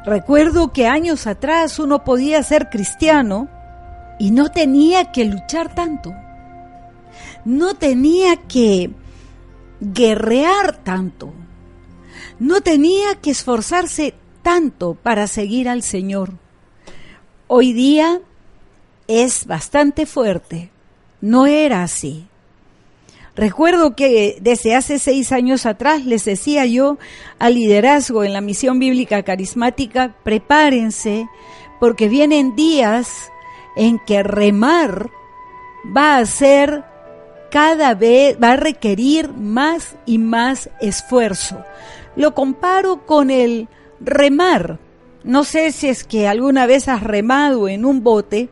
Recuerdo 0.05 0.71
que 0.73 0.87
años 0.87 1.27
atrás 1.27 1.77
uno 1.79 2.03
podía 2.03 2.41
ser 2.43 2.69
cristiano 2.69 3.49
y 4.17 4.31
no 4.31 4.49
tenía 4.49 5.11
que 5.11 5.25
luchar 5.25 5.75
tanto. 5.75 6.13
No 7.45 7.75
tenía 7.75 8.35
que 8.47 8.91
guerrear 9.79 10.77
tanto. 10.77 11.33
No 12.39 12.61
tenía 12.61 13.15
que 13.15 13.31
esforzarse 13.31 14.13
tanto 14.41 14.95
para 14.95 15.27
seguir 15.27 15.69
al 15.69 15.83
Señor. 15.83 16.31
Hoy 17.47 17.73
día 17.73 18.21
es 19.07 19.45
bastante 19.45 20.05
fuerte 20.05 20.71
no 21.21 21.45
era 21.47 21.83
así. 21.83 22.25
Recuerdo 23.35 23.95
que 23.95 24.37
desde 24.41 24.75
hace 24.75 24.99
seis 24.99 25.31
años 25.31 25.65
atrás 25.65 26.05
les 26.05 26.25
decía 26.25 26.65
yo 26.65 26.97
al 27.37 27.55
liderazgo 27.55 28.23
en 28.23 28.33
la 28.33 28.41
misión 28.41 28.79
bíblica 28.79 29.23
carismática, 29.23 30.15
prepárense 30.23 31.27
porque 31.79 32.09
vienen 32.09 32.55
días 32.55 33.31
en 33.77 33.99
que 33.99 34.23
remar 34.23 35.09
va 35.95 36.17
a 36.17 36.25
ser 36.25 36.83
cada 37.49 37.95
vez, 37.95 38.37
va 38.41 38.51
a 38.51 38.57
requerir 38.57 39.31
más 39.31 39.95
y 40.05 40.17
más 40.17 40.69
esfuerzo. 40.81 41.63
Lo 42.19 42.35
comparo 42.35 43.05
con 43.05 43.31
el 43.31 43.69
remar. 43.99 44.77
No 45.23 45.43
sé 45.43 45.71
si 45.71 45.87
es 45.87 46.03
que 46.03 46.27
alguna 46.27 46.65
vez 46.65 46.87
has 46.87 47.01
remado 47.01 47.67
en 47.67 47.85
un 47.85 48.03
bote 48.03 48.49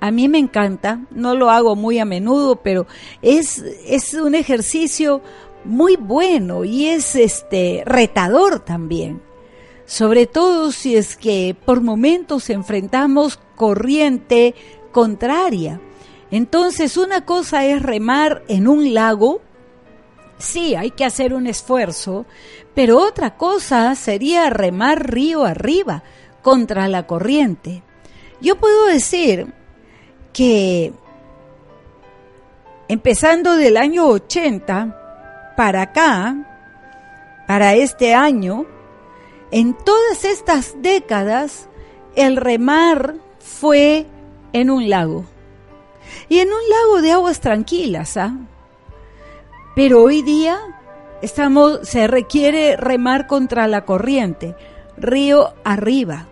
a 0.00 0.10
mí 0.10 0.28
me 0.28 0.38
encanta, 0.38 1.00
no 1.10 1.34
lo 1.34 1.50
hago 1.50 1.74
muy 1.74 1.98
a 1.98 2.04
menudo, 2.04 2.56
pero 2.56 2.86
es, 3.20 3.58
es 3.84 4.14
un 4.14 4.34
ejercicio 4.34 5.20
muy 5.64 5.96
bueno 5.96 6.64
y 6.64 6.86
es 6.86 7.16
este 7.16 7.82
retador 7.84 8.60
también. 8.60 9.20
Sobre 9.86 10.26
todo 10.26 10.70
si 10.70 10.96
es 10.96 11.16
que 11.16 11.56
por 11.64 11.80
momentos 11.80 12.48
enfrentamos 12.50 13.40
corriente 13.56 14.54
contraria. 14.92 15.80
Entonces, 16.30 16.96
una 16.96 17.24
cosa 17.24 17.64
es 17.64 17.82
remar 17.82 18.44
en 18.48 18.68
un 18.68 18.92
lago, 18.94 19.40
sí, 20.38 20.74
hay 20.74 20.90
que 20.90 21.04
hacer 21.04 21.34
un 21.34 21.46
esfuerzo, 21.46 22.26
pero 22.74 22.98
otra 22.98 23.36
cosa 23.36 23.94
sería 23.94 24.50
remar 24.50 25.10
río 25.10 25.44
arriba 25.44 26.02
contra 26.42 26.88
la 26.88 27.06
corriente. 27.06 27.82
Yo 28.40 28.56
puedo 28.56 28.86
decir 28.86 29.52
que 30.32 30.92
empezando 32.88 33.56
del 33.56 33.76
año 33.76 34.06
80 34.06 35.54
para 35.56 35.82
acá, 35.82 36.36
para 37.46 37.74
este 37.74 38.14
año, 38.14 38.66
en 39.50 39.74
todas 39.74 40.24
estas 40.24 40.80
décadas, 40.80 41.68
el 42.14 42.36
remar 42.36 43.16
fue 43.38 44.06
en 44.52 44.70
un 44.70 44.88
lago. 44.88 45.24
Y 46.28 46.38
en 46.38 46.48
un 46.48 46.70
lago 46.70 47.02
de 47.02 47.12
aguas 47.12 47.40
tranquilas, 47.40 48.16
¿ah? 48.16 48.34
Pero 49.78 50.02
hoy 50.02 50.22
día 50.22 50.58
estamos, 51.22 51.78
se 51.84 52.08
requiere 52.08 52.76
remar 52.76 53.28
contra 53.28 53.68
la 53.68 53.84
corriente, 53.84 54.56
río 54.96 55.54
arriba. 55.62 56.26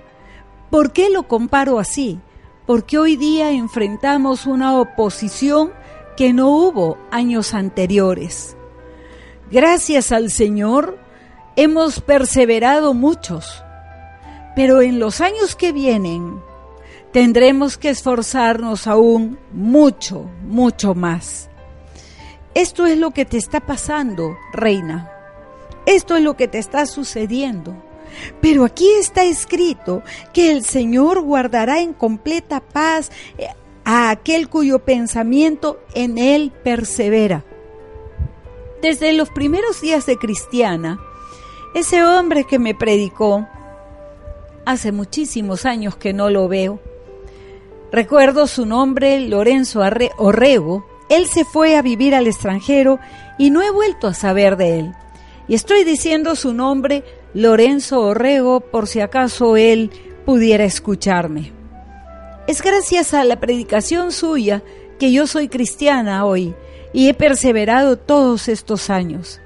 ¿Por 0.68 0.92
qué 0.92 1.10
lo 1.10 1.28
comparo 1.28 1.78
así? 1.78 2.20
porque 2.66 2.98
hoy 2.98 3.16
día 3.16 3.52
enfrentamos 3.52 4.44
una 4.44 4.78
oposición 4.78 5.72
que 6.16 6.32
no 6.32 6.48
hubo 6.48 6.98
años 7.10 7.54
anteriores. 7.54 8.56
Gracias 9.50 10.10
al 10.10 10.30
Señor 10.30 10.98
hemos 11.54 12.00
perseverado 12.00 12.92
muchos, 12.92 13.62
pero 14.56 14.82
en 14.82 14.98
los 14.98 15.20
años 15.20 15.54
que 15.54 15.72
vienen 15.72 16.40
tendremos 17.12 17.78
que 17.78 17.90
esforzarnos 17.90 18.88
aún 18.88 19.38
mucho, 19.52 20.28
mucho 20.42 20.94
más. 20.94 21.48
Esto 22.56 22.86
es 22.86 22.96
lo 22.96 23.10
que 23.10 23.26
te 23.26 23.36
está 23.36 23.60
pasando, 23.60 24.38
reina. 24.50 25.12
Esto 25.84 26.16
es 26.16 26.22
lo 26.22 26.38
que 26.38 26.48
te 26.48 26.56
está 26.56 26.86
sucediendo. 26.86 27.76
Pero 28.40 28.64
aquí 28.64 28.88
está 28.98 29.24
escrito 29.24 30.02
que 30.32 30.52
el 30.52 30.64
Señor 30.64 31.20
guardará 31.20 31.82
en 31.82 31.92
completa 31.92 32.60
paz 32.60 33.12
eh, 33.36 33.48
a 33.84 34.08
aquel 34.08 34.48
cuyo 34.48 34.78
pensamiento 34.78 35.78
en 35.92 36.16
Él 36.16 36.50
persevera. 36.64 37.44
Desde 38.80 39.12
los 39.12 39.28
primeros 39.28 39.82
días 39.82 40.06
de 40.06 40.16
cristiana, 40.16 40.98
ese 41.74 42.02
hombre 42.04 42.44
que 42.44 42.58
me 42.58 42.74
predicó, 42.74 43.46
hace 44.64 44.92
muchísimos 44.92 45.66
años 45.66 45.98
que 45.98 46.14
no 46.14 46.30
lo 46.30 46.48
veo, 46.48 46.80
recuerdo 47.92 48.46
su 48.46 48.64
nombre, 48.64 49.20
Lorenzo 49.20 49.82
Orrego, 50.16 50.95
él 51.08 51.26
se 51.26 51.44
fue 51.44 51.76
a 51.76 51.82
vivir 51.82 52.14
al 52.14 52.26
extranjero 52.26 52.98
y 53.38 53.50
no 53.50 53.62
he 53.62 53.70
vuelto 53.70 54.08
a 54.08 54.14
saber 54.14 54.56
de 54.56 54.80
él. 54.80 54.94
Y 55.48 55.54
estoy 55.54 55.84
diciendo 55.84 56.34
su 56.34 56.52
nombre 56.52 57.04
Lorenzo 57.34 58.00
Orrego 58.00 58.60
por 58.60 58.88
si 58.88 59.00
acaso 59.00 59.56
él 59.56 59.90
pudiera 60.24 60.64
escucharme. 60.64 61.52
Es 62.48 62.62
gracias 62.62 63.14
a 63.14 63.24
la 63.24 63.38
predicación 63.38 64.12
suya 64.12 64.62
que 64.98 65.12
yo 65.12 65.26
soy 65.26 65.48
cristiana 65.48 66.24
hoy 66.24 66.54
y 66.92 67.08
he 67.08 67.14
perseverado 67.14 67.96
todos 67.96 68.48
estos 68.48 68.90
años. 68.90 69.40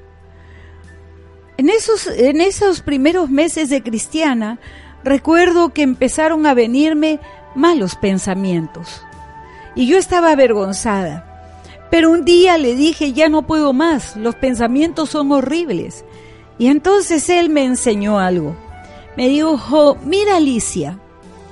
En 1.59 1.69
esos, 1.69 2.07
en 2.07 2.41
esos 2.41 2.81
primeros 2.81 3.29
meses 3.29 3.69
de 3.69 3.83
cristiana, 3.83 4.59
recuerdo 5.05 5.75
que 5.75 5.83
empezaron 5.83 6.47
a 6.47 6.55
venirme 6.55 7.21
malos 7.55 7.97
pensamientos. 7.97 9.03
Y 9.75 9.87
yo 9.87 9.99
estaba 9.99 10.33
avergonzada. 10.33 11.30
Pero 11.91 12.11
un 12.11 12.25
día 12.25 12.57
le 12.57 12.77
dije, 12.77 13.13
ya 13.13 13.29
no 13.29 13.43
puedo 13.43 13.73
más, 13.73 14.17
los 14.17 14.37
pensamientos 14.37 15.11
son 15.11 15.33
horribles. 15.33 16.05
Y 16.59 16.69
entonces 16.69 17.29
él 17.29 17.51
me 17.51 17.65
enseñó 17.65 18.19
algo. 18.19 18.55
Me 19.17 19.29
dijo, 19.29 19.97
mira 20.05 20.37
Alicia, 20.37 20.99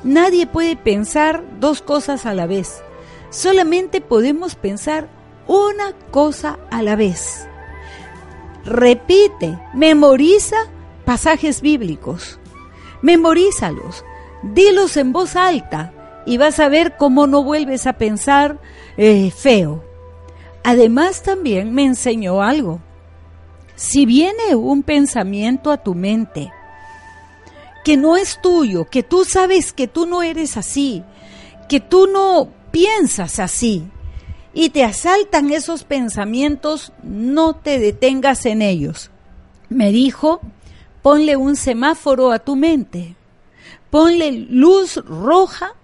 nadie 0.05 0.47
puede 0.47 0.77
pensar 0.77 1.43
dos 1.59 1.83
cosas 1.83 2.25
a 2.25 2.35
la 2.35 2.47
vez. 2.47 2.83
Solamente 3.31 4.01
podemos 4.01 4.55
pensar 4.55 5.09
una 5.47 5.93
cosa 6.11 6.59
a 6.71 6.83
la 6.83 6.95
vez. 6.95 7.49
Repite, 8.65 9.59
memoriza 9.75 10.57
pasajes 11.05 11.63
bíblicos. 11.63 12.39
Memorízalos, 13.03 14.05
dilos 14.43 14.97
en 14.97 15.13
voz 15.13 15.37
alta 15.37 15.93
y 16.27 16.37
vas 16.37 16.61
a 16.61 16.69
ver 16.69 16.97
cómo 16.97 17.27
no 17.27 17.43
vuelves 17.43 17.87
a 17.87 17.95
pensar 17.95 18.61
eh, 18.97 19.31
feo. 19.31 19.88
Además 20.65 21.23
también 21.23 21.73
me 21.73 21.85
enseñó 21.85 22.43
algo 22.43 22.81
Si 23.75 24.07
viene 24.07 24.55
un 24.55 24.83
pensamiento 24.83 25.71
a 25.71 25.79
tu 25.79 25.95
mente 25.95 26.53
que 27.89 27.97
no 27.97 28.19
es 28.19 28.39
tuyo, 28.43 28.85
que 28.85 29.03
tú 29.03 29.25
sabes 29.25 29.73
que 29.73 29.89
tú 29.89 30.05
no 30.05 30.23
eres 30.23 30.59
así, 30.59 31.03
que 31.71 31.81
tú 31.81 32.07
no 32.07 32.51
piensas 32.71 33.39
así, 33.39 33.89
y 34.53 34.69
te 34.69 34.85
asaltan 34.85 35.51
esos 35.51 35.85
pensamientos, 35.85 36.93
no 37.03 37.55
te 37.57 37.79
detengas 37.79 38.45
en 38.45 38.61
ellos. 38.61 39.11
Me 39.71 39.91
dijo, 39.91 40.43
ponle 41.01 41.37
un 41.37 41.57
semáforo 41.57 42.31
a 42.31 42.41
tu 42.41 42.57
mente, 42.57 43.17
ponle 43.89 44.33
luz 44.33 44.97
roja 44.97 45.75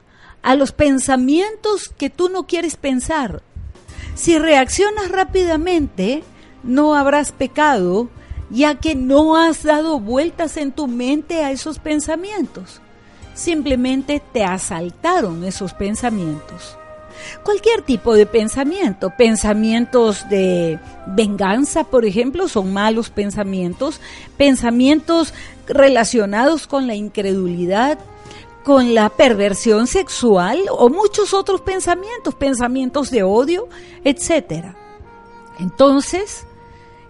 a 0.42 0.56
los 0.56 0.72
pensamientos 0.72 1.88
que 1.88 2.10
tú 2.10 2.28
no 2.28 2.46
quieres 2.46 2.76
pensar. 2.76 3.42
Si 4.14 4.38
reaccionas 4.38 5.10
rápidamente, 5.10 6.22
no 6.62 6.94
habrás 6.94 7.32
pecado, 7.32 8.08
ya 8.50 8.76
que 8.76 8.94
no 8.94 9.36
has 9.36 9.62
dado 9.62 9.98
vueltas 10.00 10.56
en 10.56 10.72
tu 10.72 10.86
mente 10.86 11.42
a 11.44 11.50
esos 11.50 11.78
pensamientos. 11.78 12.80
Simplemente 13.34 14.22
te 14.32 14.44
asaltaron 14.44 15.44
esos 15.44 15.74
pensamientos. 15.74 16.76
Cualquier 17.42 17.82
tipo 17.82 18.14
de 18.14 18.26
pensamiento, 18.26 19.12
pensamientos 19.16 20.28
de 20.28 20.78
venganza, 21.06 21.84
por 21.84 22.04
ejemplo, 22.04 22.48
son 22.48 22.72
malos 22.72 23.10
pensamientos, 23.10 24.00
pensamientos 24.36 25.32
relacionados 25.66 26.66
con 26.66 26.86
la 26.86 26.94
incredulidad, 26.94 27.98
con 28.64 28.94
la 28.94 29.10
perversión 29.10 29.86
sexual 29.86 30.58
o 30.70 30.88
muchos 30.88 31.34
otros 31.34 31.60
pensamientos, 31.60 32.34
pensamientos 32.34 33.10
de 33.10 33.22
odio, 33.22 33.68
etcétera. 34.04 34.74
Entonces, 35.60 36.46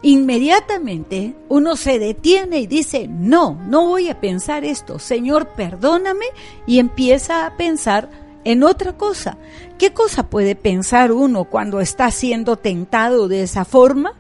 inmediatamente 0.03 1.35
uno 1.49 1.77
se 1.77 1.99
detiene 1.99 2.59
y 2.59 2.67
dice, 2.67 3.07
no, 3.09 3.59
no 3.69 3.87
voy 3.87 4.09
a 4.09 4.21
pensar 4.21 4.65
esto, 4.65 4.99
Señor, 4.99 5.49
perdóname, 5.57 6.27
y 6.67 6.81
empieza 6.81 7.47
a 7.47 7.57
pensar 7.57 8.11
en 8.43 8.65
otra 8.65 8.97
cosa. 8.97 9.39
¿Qué 9.79 9.93
cosa 9.93 10.29
puede 10.29 10.57
pensar 10.57 11.13
uno 11.13 11.45
cuando 11.45 11.81
está 11.81 12.11
siendo 12.11 12.57
tentado 12.57 13.29
de 13.29 13.45
esa 13.45 13.65
forma? 13.65 14.15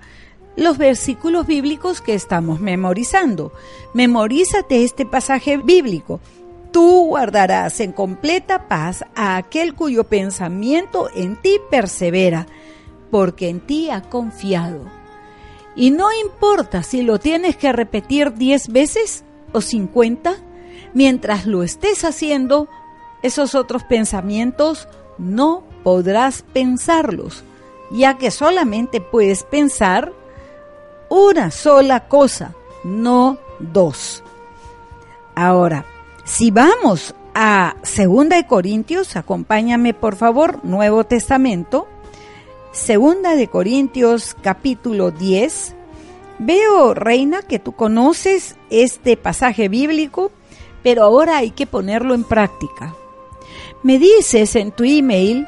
Los 0.57 0.79
versículos 0.79 1.49
bíblicos 1.49 2.01
que 2.01 2.14
estamos 2.14 2.61
memorizando. 2.61 3.53
Memorízate 3.92 4.85
este 4.85 5.05
pasaje 5.05 5.57
bíblico 5.57 6.20
tú 6.75 7.07
guardarás 7.07 7.79
en 7.79 7.93
completa 7.93 8.67
paz 8.67 9.05
a 9.15 9.37
aquel 9.37 9.75
cuyo 9.77 10.03
pensamiento 10.03 11.09
en 11.15 11.41
ti 11.41 11.61
persevera, 11.71 12.49
porque 13.13 13.49
en 13.49 13.61
ti 13.61 13.91
ha 13.91 14.03
confiado. 14.03 14.81
Y 15.77 15.93
no 15.93 16.09
importa 16.13 16.83
si 16.83 17.03
lo 17.03 17.21
tienes 17.21 17.57
que 17.57 17.71
repetir 17.71 18.35
diez 18.35 18.67
veces 18.67 19.23
o 19.53 19.61
cincuenta, 19.61 20.35
mientras 20.95 21.47
lo 21.47 21.63
estés 21.63 22.05
haciendo, 22.05 22.69
esos 23.23 23.55
otros 23.55 23.85
pensamientos 23.85 24.89
no 25.17 25.63
podrás 25.85 26.43
pensarlos, 26.43 27.45
ya 27.93 28.19
que 28.19 28.33
solamente 28.33 29.01
puedes 29.01 29.45
pensar 29.45 30.13
una 31.09 31.53
sola 31.53 32.09
cosa, 32.09 32.53
no 32.83 33.39
dos. 33.61 34.25
Ahora, 35.37 35.87
si 36.25 36.51
vamos 36.51 37.15
a 37.35 37.77
Segunda 37.83 38.37
de 38.37 38.47
Corintios, 38.47 39.17
acompáñame 39.17 39.93
por 39.95 40.17
favor, 40.17 40.65
Nuevo 40.65 41.05
Testamento, 41.05 41.87
Segunda 42.73 43.37
de 43.37 43.49
Corintios 43.49 44.35
capítulo 44.43 45.11
10. 45.11 45.75
Veo, 46.39 46.95
Reina, 46.95 47.43
que 47.43 47.59
tú 47.59 47.73
conoces 47.73 48.57
este 48.71 49.17
pasaje 49.17 49.69
bíblico, 49.69 50.33
pero 50.83 51.05
ahora 51.05 51.39
hay 51.39 51.51
que 51.51 51.67
ponerlo 51.67 52.15
en 52.15 52.25
práctica. 52.25 52.95
Me 53.83 53.99
dices 53.99 54.57
en 54.57 54.73
tu 54.73 54.85
email 54.85 55.47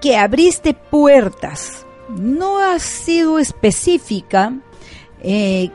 que 0.00 0.16
abriste 0.16 0.74
puertas. 0.74 1.86
No 2.08 2.58
has 2.58 2.82
sido 2.82 3.38
específica 3.38 4.52
eh, 5.22 5.70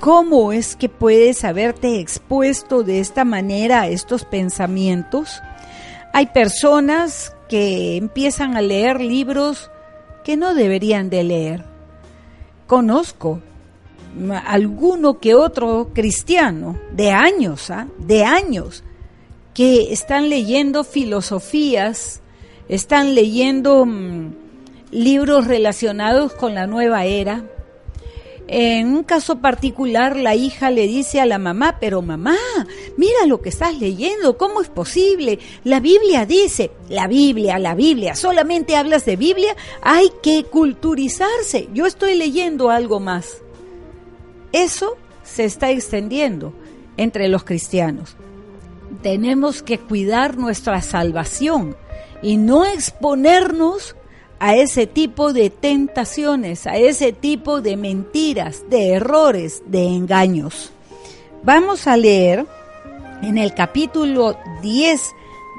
¿Cómo 0.00 0.52
es 0.52 0.76
que 0.76 0.88
puedes 0.88 1.42
haberte 1.44 2.00
expuesto 2.00 2.82
de 2.82 3.00
esta 3.00 3.24
manera 3.24 3.82
a 3.82 3.88
estos 3.88 4.24
pensamientos? 4.24 5.42
Hay 6.12 6.26
personas 6.26 7.34
que 7.48 7.96
empiezan 7.96 8.56
a 8.56 8.60
leer 8.60 9.00
libros 9.00 9.70
que 10.24 10.36
no 10.36 10.54
deberían 10.54 11.08
de 11.08 11.24
leer. 11.24 11.64
Conozco 12.66 13.40
alguno 14.46 15.18
que 15.18 15.34
otro 15.34 15.90
cristiano 15.94 16.78
de 16.92 17.12
años, 17.12 17.70
¿ah? 17.70 17.86
de 17.98 18.24
años, 18.24 18.82
que 19.54 19.92
están 19.92 20.28
leyendo 20.28 20.84
filosofías, 20.84 22.20
están 22.68 23.14
leyendo 23.14 23.86
mm, 23.86 24.34
libros 24.90 25.46
relacionados 25.46 26.32
con 26.32 26.54
la 26.54 26.66
nueva 26.66 27.04
era, 27.04 27.44
en 28.48 28.94
un 28.94 29.02
caso 29.02 29.38
particular, 29.38 30.16
la 30.16 30.36
hija 30.36 30.70
le 30.70 30.86
dice 30.86 31.20
a 31.20 31.26
la 31.26 31.38
mamá, 31.38 31.78
pero 31.80 32.00
mamá, 32.00 32.36
mira 32.96 33.26
lo 33.26 33.40
que 33.40 33.48
estás 33.48 33.78
leyendo, 33.78 34.38
¿cómo 34.38 34.60
es 34.60 34.68
posible? 34.68 35.40
La 35.64 35.80
Biblia 35.80 36.26
dice, 36.26 36.70
la 36.88 37.08
Biblia, 37.08 37.58
la 37.58 37.74
Biblia, 37.74 38.14
solamente 38.14 38.76
hablas 38.76 39.04
de 39.04 39.16
Biblia, 39.16 39.56
hay 39.82 40.10
que 40.22 40.44
culturizarse. 40.44 41.68
Yo 41.74 41.86
estoy 41.86 42.14
leyendo 42.14 42.70
algo 42.70 43.00
más. 43.00 43.38
Eso 44.52 44.96
se 45.24 45.44
está 45.44 45.70
extendiendo 45.72 46.52
entre 46.96 47.28
los 47.28 47.42
cristianos. 47.42 48.16
Tenemos 49.02 49.62
que 49.64 49.78
cuidar 49.78 50.38
nuestra 50.38 50.80
salvación 50.82 51.76
y 52.22 52.36
no 52.36 52.64
exponernos 52.64 53.96
a 54.38 54.54
ese 54.54 54.86
tipo 54.86 55.32
de 55.32 55.50
tentaciones, 55.50 56.66
a 56.66 56.76
ese 56.76 57.12
tipo 57.12 57.60
de 57.60 57.76
mentiras, 57.76 58.68
de 58.68 58.92
errores, 58.92 59.62
de 59.66 59.84
engaños. 59.84 60.72
Vamos 61.42 61.86
a 61.86 61.96
leer 61.96 62.46
en 63.22 63.38
el 63.38 63.54
capítulo 63.54 64.36
10 64.62 65.00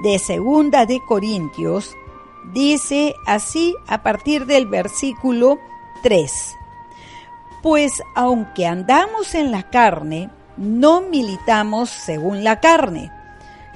de 0.03 0.19
Segunda 0.19 0.85
de 0.85 0.99
Corintios, 1.07 1.95
dice 2.53 3.15
así 3.25 3.73
a 3.87 4.03
partir 4.03 4.45
del 4.45 4.67
versículo 4.67 5.59
3. 6.03 6.31
Pues 7.63 7.91
aunque 8.15 8.67
andamos 8.67 9.33
en 9.33 9.51
la 9.51 9.69
carne, 9.69 10.29
no 10.55 11.01
militamos 11.01 11.89
según 11.89 12.43
la 12.43 12.59
carne. 12.59 13.11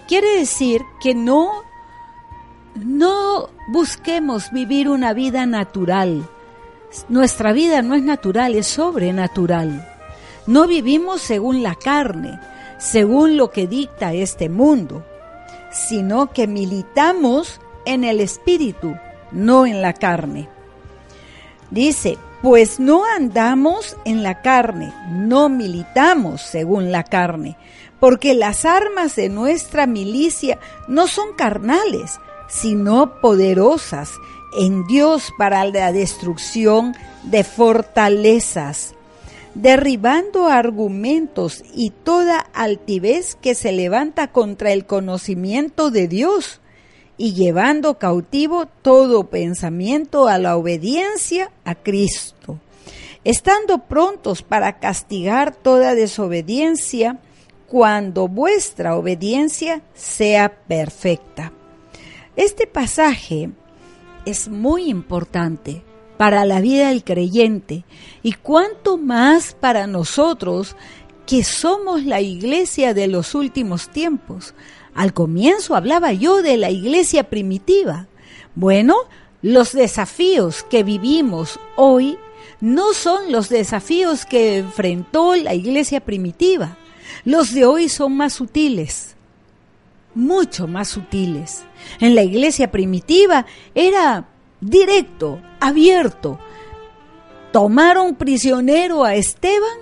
Quiere 0.07 0.37
decir 0.37 0.81
que 1.01 1.15
no 1.15 1.63
no 2.75 3.49
busquemos 3.67 4.51
vivir 4.51 4.89
una 4.89 5.13
vida 5.13 5.45
natural. 5.45 6.27
Nuestra 7.09 7.53
vida 7.53 7.81
no 7.81 7.95
es 7.95 8.03
natural, 8.03 8.55
es 8.55 8.67
sobrenatural. 8.67 9.87
No 10.47 10.67
vivimos 10.67 11.21
según 11.21 11.63
la 11.63 11.75
carne, 11.75 12.39
según 12.77 13.37
lo 13.37 13.51
que 13.51 13.67
dicta 13.67 14.13
este 14.13 14.49
mundo, 14.49 15.05
sino 15.71 16.31
que 16.33 16.47
militamos 16.47 17.61
en 17.85 18.03
el 18.03 18.19
espíritu, 18.19 18.95
no 19.31 19.65
en 19.65 19.81
la 19.81 19.93
carne. 19.93 20.49
Dice, 21.69 22.17
pues 22.41 22.79
no 22.79 23.05
andamos 23.05 23.95
en 24.03 24.23
la 24.23 24.41
carne, 24.41 24.93
no 25.11 25.47
militamos 25.47 26.41
según 26.41 26.91
la 26.91 27.03
carne, 27.03 27.55
porque 27.99 28.33
las 28.33 28.65
armas 28.65 29.15
de 29.15 29.29
nuestra 29.29 29.85
milicia 29.85 30.57
no 30.87 31.07
son 31.07 31.33
carnales, 31.37 32.19
sino 32.51 33.21
poderosas 33.21 34.11
en 34.57 34.85
Dios 34.85 35.31
para 35.37 35.63
la 35.65 35.91
destrucción 35.93 36.93
de 37.23 37.43
fortalezas, 37.43 38.93
derribando 39.55 40.47
argumentos 40.47 41.63
y 41.73 41.91
toda 41.91 42.39
altivez 42.53 43.35
que 43.35 43.55
se 43.55 43.71
levanta 43.71 44.27
contra 44.31 44.73
el 44.73 44.85
conocimiento 44.85 45.91
de 45.91 46.07
Dios 46.07 46.59
y 47.17 47.33
llevando 47.33 47.97
cautivo 47.97 48.65
todo 48.65 49.25
pensamiento 49.25 50.27
a 50.27 50.37
la 50.37 50.57
obediencia 50.57 51.51
a 51.63 51.75
Cristo, 51.75 52.59
estando 53.23 53.85
prontos 53.85 54.41
para 54.41 54.79
castigar 54.79 55.55
toda 55.55 55.95
desobediencia 55.95 57.19
cuando 57.67 58.27
vuestra 58.27 58.97
obediencia 58.97 59.81
sea 59.93 60.49
perfecta. 60.67 61.53
Este 62.41 62.65
pasaje 62.65 63.51
es 64.25 64.49
muy 64.49 64.85
importante 64.85 65.83
para 66.17 66.43
la 66.43 66.59
vida 66.59 66.89
del 66.89 67.03
creyente 67.03 67.85
y 68.23 68.33
cuanto 68.33 68.97
más 68.97 69.53
para 69.53 69.85
nosotros 69.85 70.75
que 71.27 71.43
somos 71.43 72.03
la 72.03 72.19
iglesia 72.19 72.95
de 72.95 73.07
los 73.07 73.35
últimos 73.35 73.89
tiempos. 73.89 74.55
Al 74.95 75.13
comienzo 75.13 75.75
hablaba 75.75 76.13
yo 76.13 76.41
de 76.41 76.57
la 76.57 76.71
iglesia 76.71 77.29
primitiva. 77.29 78.07
Bueno, 78.55 78.95
los 79.43 79.73
desafíos 79.73 80.63
que 80.63 80.81
vivimos 80.81 81.59
hoy 81.75 82.17
no 82.59 82.93
son 82.93 83.31
los 83.31 83.49
desafíos 83.49 84.25
que 84.25 84.57
enfrentó 84.57 85.35
la 85.35 85.53
iglesia 85.53 85.99
primitiva. 85.99 86.75
Los 87.23 87.53
de 87.53 87.65
hoy 87.65 87.87
son 87.87 88.17
más 88.17 88.33
sutiles, 88.33 89.10
mucho 90.15 90.67
más 90.67 90.89
sutiles. 90.89 91.63
En 91.99 92.15
la 92.15 92.23
iglesia 92.23 92.71
primitiva 92.71 93.45
era 93.73 94.27
directo, 94.59 95.41
abierto. 95.59 96.39
Tomaron 97.51 98.15
prisionero 98.15 99.03
a 99.03 99.15
Esteban, 99.15 99.77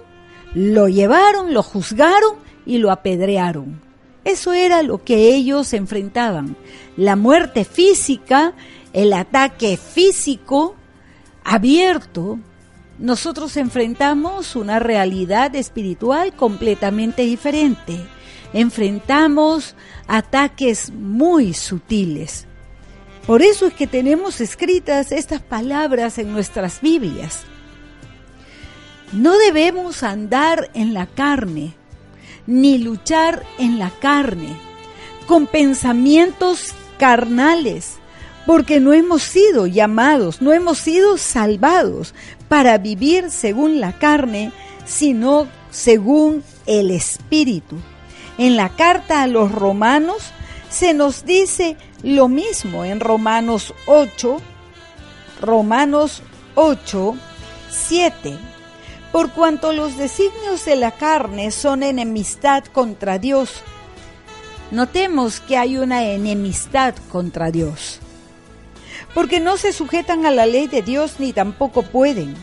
lo 0.54 0.88
llevaron, 0.88 1.54
lo 1.54 1.62
juzgaron 1.62 2.36
y 2.66 2.80
lo 2.80 2.92
apedrearon. 2.92 3.82
Eso 4.26 4.54
era 4.54 4.84
lo 4.84 5.04
que 5.04 5.34
ellos 5.34 5.74
enfrentaban. 5.74 6.56
La 6.98 7.16
muerte 7.16 7.66
física, 7.66 8.54
el 8.94 9.14
ataque 9.14 9.78
físico, 9.78 10.76
abierto. 11.44 12.40
Nosotros 12.98 13.56
enfrentamos 13.58 14.56
una 14.56 14.80
realidad 14.80 15.56
espiritual 15.56 16.34
completamente 16.34 17.22
diferente. 17.24 18.00
Enfrentamos 18.54 19.76
ataques 20.08 20.92
muy 20.92 21.54
sutiles. 21.54 22.46
Por 23.28 23.44
eso 23.44 23.68
es 23.68 23.74
que 23.74 23.86
tenemos 23.86 24.42
escritas 24.42 25.12
estas 25.12 25.42
palabras 25.42 26.18
en 26.18 26.34
nuestras 26.34 26.82
Biblias. 26.82 27.44
No 29.12 29.38
debemos 29.38 30.02
andar 30.04 30.72
en 30.74 30.94
la 30.94 31.06
carne, 31.06 31.76
ni 32.48 32.80
luchar 32.80 33.44
en 33.60 33.78
la 33.78 33.92
carne, 33.92 34.56
con 35.28 35.46
pensamientos 35.46 36.74
carnales, 36.98 37.98
porque 38.48 38.80
no 38.80 38.94
hemos 38.94 39.22
sido 39.22 39.68
llamados, 39.68 40.42
no 40.42 40.54
hemos 40.54 40.80
sido 40.80 41.18
salvados 41.18 42.16
para 42.48 42.80
vivir 42.80 43.30
según 43.30 43.80
la 43.80 43.94
carne, 44.00 44.52
sino 44.86 45.48
según 45.70 46.44
el 46.66 46.90
Espíritu. 46.90 47.78
En 48.40 48.56
la 48.56 48.70
carta 48.70 49.22
a 49.22 49.28
los 49.28 49.52
romanos 49.52 50.32
se 50.70 50.94
nos 50.94 51.26
dice 51.26 51.76
lo 52.04 52.30
mismo 52.30 52.86
en 52.86 53.02
Romanos 53.02 53.74
8, 53.86 54.38
Romanos 55.42 56.22
8, 56.56 57.18
7. 57.70 58.38
Por 59.12 59.32
cuanto 59.32 59.74
los 59.74 59.98
designios 59.98 60.64
de 60.64 60.78
la 60.78 60.92
carne 60.92 61.52
son 61.52 61.84
enemistad 61.84 62.64
contra 62.64 63.20
Dios. 63.20 63.62
Notemos 64.72 65.42
que 65.42 65.58
hay 65.58 65.78
una 65.78 66.06
enemistad 66.06 66.96
contra 67.12 67.52
Dios. 67.52 68.00
Porque 69.14 69.42
no 69.42 69.58
se 69.58 69.74
sujetan 69.74 70.26
a 70.26 70.32
la 70.32 70.46
ley 70.46 70.68
de 70.68 70.82
Dios 70.82 71.16
ni 71.20 71.34
tampoco 71.34 71.82
pueden. 71.82 72.36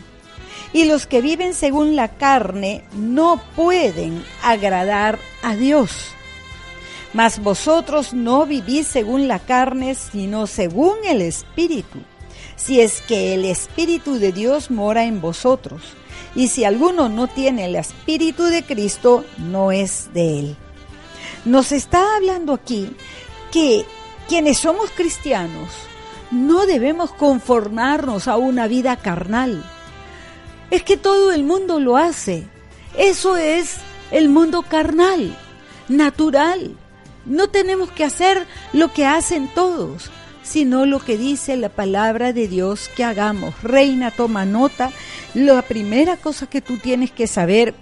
Y 0.72 0.85
los 0.85 1.07
que 1.07 1.20
viven 1.20 1.55
según 1.55 1.96
la 1.96 2.09
carne 2.09 2.85
no 2.94 3.40
pueden 3.55 4.24
agradar 4.42 5.18
a 5.42 5.55
Dios. 5.55 5.90
Mas 7.12 7.38
vosotros 7.38 8.12
no 8.12 8.46
vivís 8.46 8.87
según 8.87 9.29
la 9.29 9.38
carne, 9.38 9.94
sino 9.94 10.46
según 10.46 10.96
el 11.07 11.22
Espíritu, 11.22 11.98
si 12.57 12.81
es 12.81 13.00
que 13.00 13.35
el 13.35 13.44
Espíritu 13.44 14.18
de 14.18 14.33
Dios 14.33 14.70
mora 14.70 15.05
en 15.05 15.20
vosotros. 15.20 15.83
Y 16.35 16.48
si 16.48 16.64
alguno 16.64 17.09
no 17.09 17.29
tiene 17.29 17.64
el 17.64 17.76
Espíritu 17.76 18.44
de 18.44 18.62
Cristo, 18.62 19.24
no 19.38 19.72
es 19.72 20.12
de 20.12 20.40
él. 20.40 20.57
Nos 21.46 21.72
está 21.72 22.16
hablando 22.16 22.52
aquí 22.52 22.90
que 23.50 23.87
quienes 24.29 24.59
somos 24.59 24.90
cristianos 24.90 25.70
no 26.31 26.66
debemos 26.66 27.12
conformarnos 27.12 28.29
a 28.29 28.37
una 28.37 28.66
vida 28.66 28.96
carnal. 28.96 29.64
Es 30.70 30.83
que 30.83 30.96
todo 30.96 31.33
el 31.33 31.44
mundo 31.44 31.81
lo 31.81 31.96
hace. 31.96 32.46
Eso 32.96 33.37
es 33.37 33.76
el 34.11 34.29
mundo 34.29 34.62
carnal, 34.62 35.37
natural. 35.88 36.76
No 37.24 37.48
tenemos 37.48 37.90
que 37.90 38.05
hacer 38.05 38.46
lo 38.72 38.92
que 38.92 39.05
hacen 39.05 39.48
todos, 39.55 40.11
sino 40.42 40.87
lo 40.87 41.00
que 41.00 41.18
dice 41.18 41.57
la 41.57 41.68
palabra 41.68 42.33
de 42.33 42.48
Dios 42.48 42.88
que 42.96 43.05
hagamos. 43.05 43.61
Reina, 43.62 44.11
toma 44.11 44.44
nota. 44.44 44.90
La 45.35 45.62
primera 45.62 46.16
cosa 46.16 46.46
que 46.46 46.61
tú 46.61 46.79
tienes 46.79 47.11
que 47.11 47.26
saber 47.26 47.74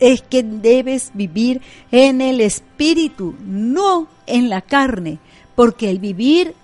es 0.00 0.22
que 0.22 0.42
debes 0.42 1.10
vivir 1.14 1.62
en 1.90 2.20
el 2.20 2.40
espíritu, 2.40 3.34
no 3.40 4.08
en 4.26 4.48
la 4.48 4.60
carne, 4.60 5.18
porque 5.54 5.90
el 5.90 5.98
vivir 5.98 6.54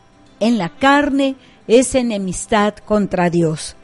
en 0.40 0.59
la 0.59 0.68
carne 0.70 1.37
es 1.66 1.94
enemistad 1.94 2.75
contra 2.75 3.31
Dios. 3.31 3.77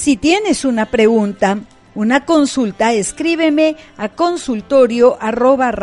Si 0.00 0.16
tienes 0.16 0.64
una 0.64 0.86
pregunta, 0.86 1.58
una 1.94 2.24
consulta, 2.24 2.94
escríbeme 2.94 3.76
a 3.98 4.08
consultorio 4.08 5.18
arroba. 5.20 5.74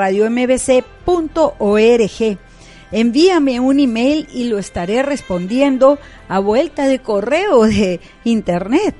Envíame 2.91 3.59
un 3.59 3.79
email 3.79 4.27
y 4.33 4.45
lo 4.45 4.57
estaré 4.57 5.03
respondiendo 5.03 5.99
a 6.27 6.39
vuelta 6.39 6.87
de 6.87 6.97
correo 6.97 7.65
de 7.65 7.99
internet. 8.23 8.95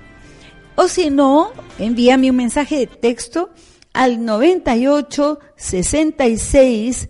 O 0.76 0.88
si 0.88 1.10
no, 1.10 1.52
envíame 1.80 2.30
un 2.30 2.38
mensaje 2.38 2.78
de 2.78 2.86
texto 2.86 3.50
al 3.94 4.24
98 4.24 5.40
66 5.56 7.10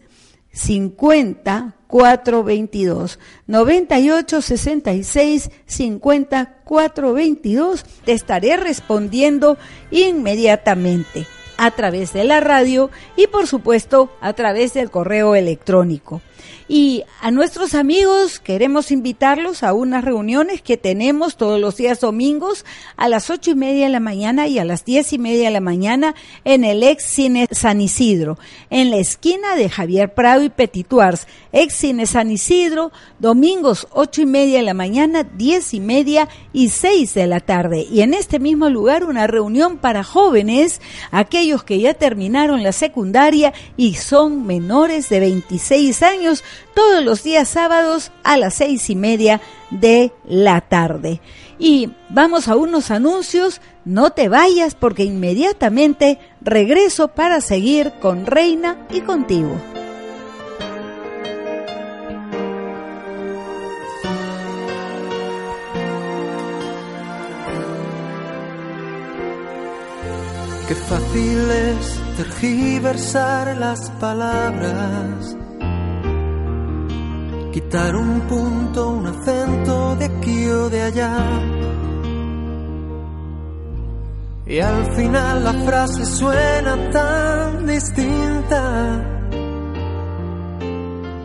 50 0.53 1.76
422 1.87 3.19
98 3.47 4.41
66 4.41 5.49
50 5.65 6.53
422 6.63 7.85
te 8.05 8.11
estaré 8.11 8.57
respondiendo 8.57 9.57
inmediatamente 9.89 11.25
a 11.57 11.71
través 11.71 12.13
de 12.13 12.23
la 12.23 12.39
radio 12.39 12.91
y 13.15 13.27
por 13.27 13.47
supuesto 13.47 14.11
a 14.21 14.33
través 14.33 14.73
del 14.73 14.91
correo 14.91 15.35
electrónico. 15.35 16.21
Y 16.69 17.05
a 17.21 17.31
nuestros 17.31 17.73
amigos 17.75 18.39
queremos 18.39 18.91
invitarlos 18.91 19.63
a 19.63 19.71
unas 19.71 20.03
reuniones 20.03 20.61
que 20.61 20.75
tenemos 20.75 21.37
todos 21.37 21.61
los 21.61 21.77
días 21.77 22.01
domingos 22.01 22.65
a 22.97 23.07
las 23.07 23.29
ocho 23.29 23.51
y 23.51 23.55
media 23.55 23.85
de 23.85 23.91
la 23.91 24.01
mañana 24.01 24.47
y 24.47 24.59
a 24.59 24.65
las 24.65 24.83
diez 24.83 25.13
y 25.13 25.17
media 25.17 25.45
de 25.45 25.51
la 25.51 25.61
mañana 25.61 26.13
en 26.43 26.65
el 26.65 26.83
ex 26.83 27.05
cine 27.05 27.47
San 27.51 27.79
Isidro, 27.79 28.37
en 28.69 28.91
la 28.91 28.97
esquina 28.97 29.55
de 29.55 29.69
Javier 29.69 30.13
Prado 30.13 30.43
y 30.43 30.49
Petituars, 30.49 31.25
ex 31.53 31.73
cine 31.73 32.05
San 32.05 32.31
Isidro, 32.31 32.91
domingos 33.19 33.87
ocho 33.91 34.21
y 34.21 34.25
media 34.25 34.57
de 34.57 34.63
la 34.63 34.73
mañana, 34.73 35.23
diez 35.23 35.73
y 35.73 35.79
media 35.79 36.27
y 36.51 36.67
seis 36.67 37.13
de 37.13 37.27
la 37.27 37.39
tarde. 37.39 37.87
Y 37.89 38.01
en 38.01 38.13
este 38.13 38.39
mismo 38.39 38.69
lugar 38.69 39.05
una 39.05 39.25
reunión 39.25 39.77
para 39.77 40.03
jóvenes, 40.03 40.81
aquellos 41.11 41.63
que 41.63 41.79
ya 41.79 41.93
terminaron 41.93 42.61
la 42.61 42.73
secundaria 42.73 43.53
y 43.77 43.93
son 43.93 44.45
menores 44.45 45.07
de 45.07 45.21
26 45.21 46.03
años, 46.03 46.43
todos 46.73 47.03
los 47.03 47.23
días 47.23 47.47
sábados 47.47 48.11
a 48.23 48.37
las 48.37 48.55
seis 48.55 48.89
y 48.89 48.95
media 48.95 49.41
de 49.69 50.11
la 50.25 50.61
tarde. 50.61 51.21
Y 51.59 51.89
vamos 52.09 52.47
a 52.47 52.55
unos 52.55 52.91
anuncios, 52.91 53.61
no 53.83 54.11
te 54.11 54.29
vayas 54.29 54.75
porque 54.75 55.03
inmediatamente 55.03 56.19
regreso 56.41 57.07
para 57.09 57.41
seguir 57.41 57.93
con 57.99 58.25
Reina 58.25 58.77
y 58.91 59.01
contigo. 59.01 59.55
Qué 70.67 70.75
fácil 70.75 71.49
es 71.49 72.17
tergiversar 72.17 73.55
las 73.55 73.89
palabras 73.91 75.37
quitar 77.51 77.95
un 77.95 78.21
punto, 78.21 78.89
un 78.89 79.07
acento 79.07 79.95
de 79.95 80.05
aquí 80.05 80.47
o 80.47 80.69
de 80.69 80.81
allá. 80.81 81.13
Y 84.45 84.59
al 84.59 84.85
final 84.95 85.43
la 85.43 85.53
frase 85.53 86.05
suena 86.05 86.89
tan 86.91 87.67
distinta. 87.67 89.03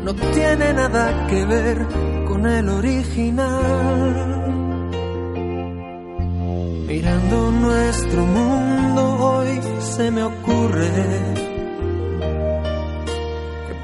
No 0.05 0.15
tiene 0.15 0.73
nada 0.73 1.27
que 1.29 1.45
ver 1.45 1.87
con 2.27 2.47
el 2.47 2.69
original. 2.69 4.43
Mirando 6.89 7.51
nuestro 7.53 8.27
mundo 8.27 9.17
hoy 9.21 9.61
se 9.81 10.11
me 10.11 10.25
ocurre 10.25 11.52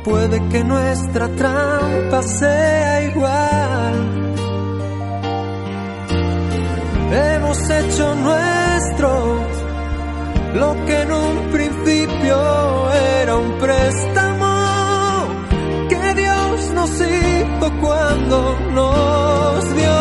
Puede 0.08 0.40
que 0.48 0.64
nuestra 0.64 1.28
trampa 1.28 2.22
sea 2.22 3.02
igual. 3.10 4.34
Hemos 7.12 7.70
hecho 7.70 8.14
nuestro 8.14 9.08
lo 10.54 10.86
que 10.86 11.02
en 11.02 11.12
un 11.12 11.50
principio 11.52 12.90
era 13.20 13.36
un 13.36 13.58
préstamo 13.58 15.26
que 15.90 16.14
Dios 16.14 16.70
nos 16.72 16.90
hizo 16.90 17.72
cuando 17.82 18.58
nos 18.72 19.74
dio 19.76 19.96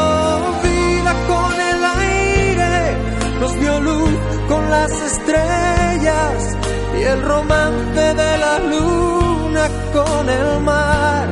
vida 0.64 1.14
con 1.28 1.54
el 1.72 1.86
aire, 2.00 2.98
nos 3.42 3.60
dio 3.60 3.80
luz 3.82 4.12
con 4.48 4.70
las 4.70 4.92
estrellas 5.02 6.58
y 6.98 7.04
el 7.04 7.22
romance 7.24 8.14
de 8.14 8.38
la 8.38 8.60
luz 8.60 9.07
con 9.94 10.30
el 10.30 10.60
mar. 10.62 11.28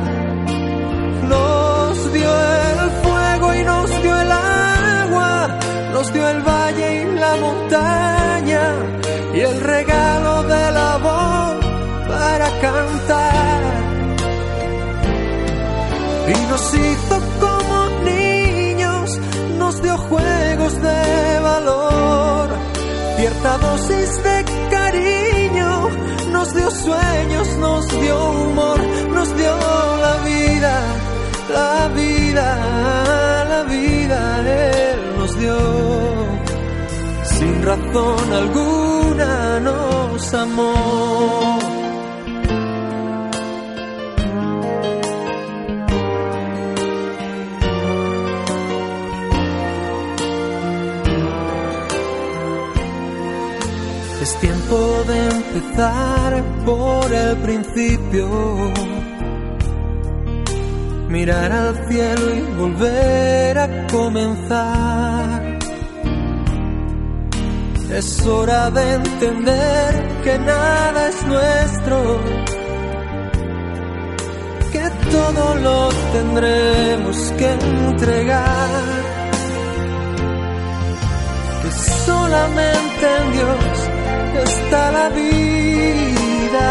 Nos 1.28 2.12
dio 2.12 2.30
el 2.70 2.90
fuego 3.02 3.54
y 3.54 3.62
nos 3.64 4.02
dio 4.02 4.20
el 4.20 4.32
agua, 4.32 5.58
nos 5.92 6.12
dio 6.12 6.28
el 6.28 6.40
valle 6.42 7.02
y 7.02 7.18
la 7.18 7.36
montaña 7.36 8.64
y 9.34 9.40
el 9.40 9.60
regalo 9.60 10.42
de 10.44 10.70
la 10.78 10.96
voz 10.98 11.56
para 12.08 12.48
cantar. 12.60 13.62
Y 16.28 16.46
nos 16.50 16.74
hizo 16.74 17.16
como 17.40 17.76
niños, 18.04 19.18
nos 19.58 19.82
dio 19.82 19.96
juegos 19.98 20.82
de 20.82 21.40
valor, 21.40 22.48
cierta 23.16 23.58
dosis 23.58 24.22
de 24.24 24.44
dio 26.56 26.70
sueños, 26.70 27.48
nos 27.58 27.88
dio 28.00 28.30
humor, 28.30 28.78
nos 29.14 29.36
dio 29.36 29.56
la 30.06 30.14
vida, 30.24 30.74
la 31.48 31.88
vida, 31.88 33.44
la 33.52 33.62
vida, 33.64 34.18
Él 34.40 35.18
nos 35.18 35.38
dio. 35.38 35.58
Sin 37.24 37.62
razón 37.62 38.32
alguna 38.32 39.60
nos 39.60 40.34
amó. 40.34 41.75
Es 54.20 54.34
tiempo 54.40 55.04
de 55.06 55.28
empezar 55.28 56.42
por 56.64 57.12
el 57.12 57.36
principio. 57.36 58.72
Mirar 61.08 61.52
al 61.52 61.88
cielo 61.88 62.34
y 62.34 62.40
volver 62.58 63.58
a 63.58 63.86
comenzar. 63.86 65.58
Es 67.92 68.26
hora 68.26 68.70
de 68.70 68.94
entender 68.94 70.20
que 70.24 70.38
nada 70.38 71.08
es 71.08 71.22
nuestro. 71.26 72.20
Que 74.72 74.90
todo 75.12 75.54
lo 75.56 75.88
tendremos 76.12 77.16
que 77.38 77.52
entregar. 77.52 78.82
Que 81.62 81.70
solamente 81.70 83.06
en 83.20 83.32
Dios 83.32 83.85
está 84.42 84.90
la 84.92 85.08
vida 85.10 86.68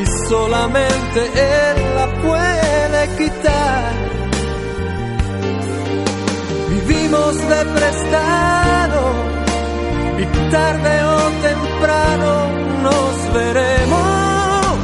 y 0.00 0.28
solamente 0.28 1.20
Él 1.20 1.76
la 1.96 2.06
puede 2.22 3.00
quitar. 3.18 3.92
Vivimos 6.70 7.34
de 7.36 7.64
prestado 7.78 9.00
y 10.18 10.50
tarde 10.50 11.04
o 11.04 11.18
temprano 11.48 12.30
nos 12.82 13.32
veremos 13.34 14.76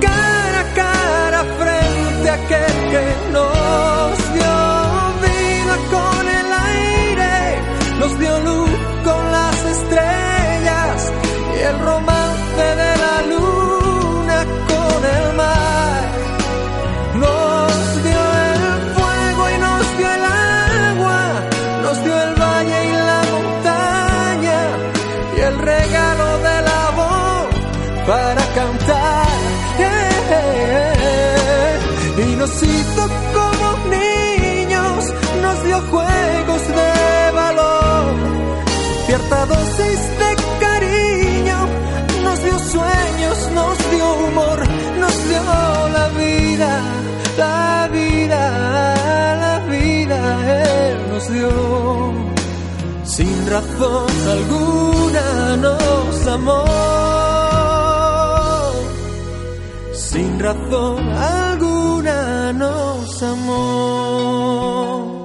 cara 0.00 0.60
a 0.60 0.74
cara 0.74 1.44
frente 1.60 2.30
a 2.30 2.34
aquel 2.34 2.74
que 2.92 3.04
nos 3.36 4.32
dio 4.36 4.54
vida 5.26 5.74
con 5.94 6.24
el 6.40 6.48
aire, 6.74 7.34
nos 7.98 8.18
dio 8.18 8.40
luz 8.40 8.71
estrellas 9.92 11.12
y 11.54 11.60
el 11.60 11.78
romance 11.80 12.11
Sin 53.04 53.46
razón 53.46 54.10
alguna 54.36 55.56
nos 55.56 56.26
amó, 56.26 56.64
sin 59.94 60.38
razón 60.38 61.12
alguna 61.12 62.52
nos 62.52 63.22
amó. 63.22 65.21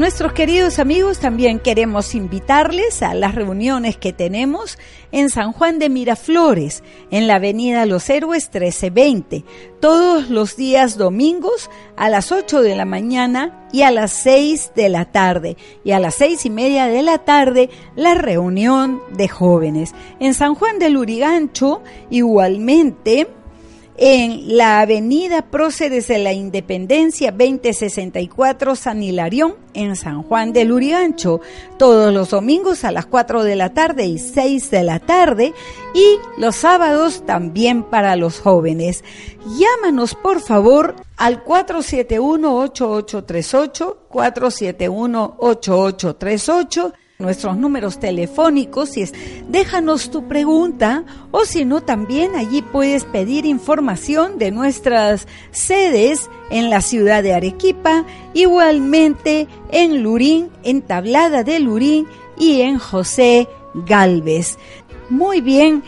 Nuestros 0.00 0.32
queridos 0.32 0.78
amigos 0.78 1.18
también 1.18 1.58
queremos 1.58 2.14
invitarles 2.14 3.02
a 3.02 3.12
las 3.12 3.34
reuniones 3.34 3.98
que 3.98 4.14
tenemos 4.14 4.78
en 5.12 5.28
San 5.28 5.52
Juan 5.52 5.78
de 5.78 5.90
Miraflores, 5.90 6.82
en 7.10 7.26
la 7.26 7.34
Avenida 7.34 7.84
Los 7.84 8.08
Héroes 8.08 8.44
1320, 8.44 9.44
todos 9.78 10.30
los 10.30 10.56
días 10.56 10.96
domingos 10.96 11.68
a 11.98 12.08
las 12.08 12.32
8 12.32 12.62
de 12.62 12.76
la 12.76 12.86
mañana 12.86 13.68
y 13.74 13.82
a 13.82 13.90
las 13.90 14.12
6 14.12 14.72
de 14.74 14.88
la 14.88 15.04
tarde. 15.04 15.58
Y 15.84 15.92
a 15.92 15.98
las 15.98 16.14
seis 16.14 16.46
y 16.46 16.50
media 16.50 16.86
de 16.86 17.02
la 17.02 17.18
tarde 17.18 17.68
la 17.94 18.14
reunión 18.14 19.02
de 19.12 19.28
jóvenes. 19.28 19.94
En 20.18 20.32
San 20.32 20.54
Juan 20.54 20.78
del 20.78 20.96
Urigancho, 20.96 21.82
igualmente, 22.08 23.28
en 24.02 24.56
la 24.56 24.80
avenida 24.80 25.50
Próceres 25.50 26.08
de 26.08 26.16
la 26.18 26.32
Independencia 26.32 27.32
2064 27.32 28.74
San 28.74 29.02
Hilarión 29.02 29.56
en 29.74 29.94
San 29.94 30.22
Juan 30.22 30.54
del 30.54 30.72
Urigancho, 30.72 31.42
todos 31.78 32.10
los 32.12 32.30
domingos 32.30 32.84
a 32.84 32.92
las 32.92 33.04
4 33.04 33.44
de 33.44 33.56
la 33.56 33.74
tarde 33.74 34.06
y 34.06 34.18
6 34.18 34.70
de 34.70 34.84
la 34.84 35.00
tarde 35.00 35.52
y 35.92 36.16
los 36.38 36.56
sábados 36.56 37.26
también 37.26 37.82
para 37.82 38.16
los 38.16 38.40
jóvenes. 38.40 39.04
Llámanos 39.58 40.14
por 40.14 40.40
favor 40.40 40.96
al 41.18 41.44
471-8838, 41.44 43.96
471-8838 44.08 46.94
nuestros 47.20 47.56
números 47.56 48.00
telefónicos 48.00 48.96
y 48.96 49.04
déjanos 49.48 50.10
tu 50.10 50.26
pregunta 50.26 51.04
o 51.30 51.44
si 51.44 51.64
no 51.64 51.82
también 51.82 52.34
allí 52.34 52.62
puedes 52.62 53.04
pedir 53.04 53.46
información 53.46 54.38
de 54.38 54.50
nuestras 54.50 55.28
sedes 55.50 56.28
en 56.50 56.70
la 56.70 56.80
ciudad 56.80 57.22
de 57.22 57.34
Arequipa, 57.34 58.04
igualmente 58.34 59.46
en 59.70 60.02
Lurín, 60.02 60.50
en 60.62 60.82
Tablada 60.82 61.44
de 61.44 61.60
Lurín 61.60 62.06
y 62.38 62.62
en 62.62 62.78
José 62.78 63.48
Galvez. 63.74 64.58
Muy 65.08 65.40
bien. 65.40 65.82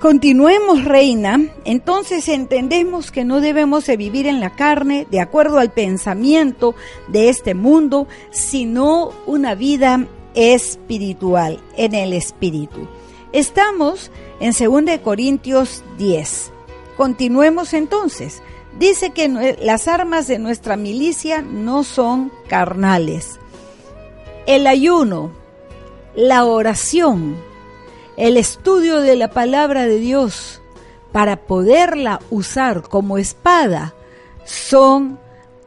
Continuemos, 0.00 0.84
reina. 0.84 1.40
Entonces 1.64 2.28
entendemos 2.28 3.10
que 3.10 3.24
no 3.24 3.40
debemos 3.40 3.86
de 3.86 3.96
vivir 3.96 4.26
en 4.26 4.40
la 4.40 4.50
carne 4.50 5.06
de 5.10 5.20
acuerdo 5.20 5.58
al 5.58 5.72
pensamiento 5.72 6.74
de 7.08 7.30
este 7.30 7.54
mundo, 7.54 8.06
sino 8.30 9.12
una 9.26 9.54
vida 9.54 10.06
espiritual, 10.36 11.58
en 11.76 11.94
el 11.94 12.12
espíritu. 12.12 12.86
Estamos 13.32 14.12
en 14.38 14.52
2 14.52 14.98
Corintios 15.02 15.82
10. 15.98 16.52
Continuemos 16.96 17.74
entonces. 17.74 18.42
Dice 18.78 19.10
que 19.10 19.56
las 19.60 19.88
armas 19.88 20.28
de 20.28 20.38
nuestra 20.38 20.76
milicia 20.76 21.42
no 21.42 21.82
son 21.82 22.30
carnales. 22.48 23.40
El 24.46 24.66
ayuno, 24.66 25.32
la 26.14 26.44
oración, 26.44 27.36
el 28.16 28.36
estudio 28.36 29.00
de 29.00 29.16
la 29.16 29.30
palabra 29.30 29.86
de 29.86 29.98
Dios 29.98 30.60
para 31.12 31.36
poderla 31.36 32.20
usar 32.30 32.82
como 32.82 33.16
espada 33.16 33.94
son 34.44 35.18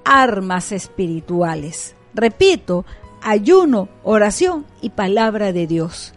armas 0.05 0.71
espirituales. 0.71 1.95
Repito, 2.13 2.85
ayuno, 3.21 3.89
oración 4.03 4.65
y 4.81 4.89
palabra 4.89 5.53
de 5.53 5.67
Dios. 5.67 6.13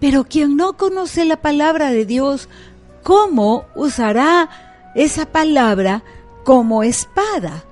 Pero 0.00 0.24
quien 0.24 0.56
no 0.56 0.76
conoce 0.76 1.24
la 1.24 1.36
palabra 1.36 1.90
de 1.90 2.04
Dios, 2.04 2.48
¿cómo 3.02 3.64
usará 3.74 4.48
esa 4.96 5.26
palabra 5.26 6.02
como 6.46 6.82
espada. 6.82 7.64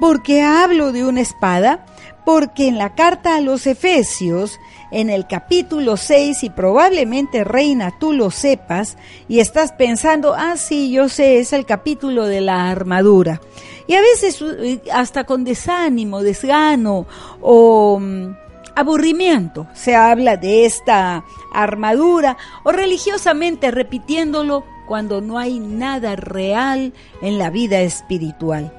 ¿Por 0.00 0.22
qué 0.22 0.42
hablo 0.42 0.92
de 0.92 1.04
una 1.04 1.20
espada? 1.20 1.84
Porque 2.24 2.66
en 2.66 2.78
la 2.78 2.94
carta 2.94 3.36
a 3.36 3.40
los 3.40 3.66
Efesios, 3.66 4.58
en 4.92 5.10
el 5.10 5.26
capítulo 5.26 5.96
6, 5.96 6.44
y 6.44 6.50
probablemente 6.50 7.42
Reina 7.42 7.92
tú 7.98 8.12
lo 8.12 8.30
sepas, 8.30 8.96
y 9.26 9.40
estás 9.40 9.72
pensando, 9.72 10.34
ah, 10.34 10.56
sí, 10.56 10.92
yo 10.92 11.08
sé, 11.08 11.40
es 11.40 11.52
el 11.52 11.66
capítulo 11.66 12.26
de 12.26 12.42
la 12.42 12.70
armadura. 12.70 13.40
Y 13.88 13.94
a 13.94 14.00
veces 14.00 14.44
hasta 14.92 15.24
con 15.24 15.44
desánimo, 15.44 16.22
desgano 16.22 17.06
o 17.40 17.98
mm, 17.98 18.36
aburrimiento 18.76 19.66
se 19.74 19.94
habla 19.96 20.36
de 20.36 20.64
esta 20.64 21.24
armadura 21.52 22.36
o 22.62 22.72
religiosamente 22.72 23.70
repitiéndolo 23.70 24.64
cuando 24.86 25.20
no 25.20 25.38
hay 25.38 25.58
nada 25.58 26.16
real 26.16 26.92
en 27.22 27.38
la 27.38 27.50
vida 27.50 27.80
espiritual. 27.80 28.72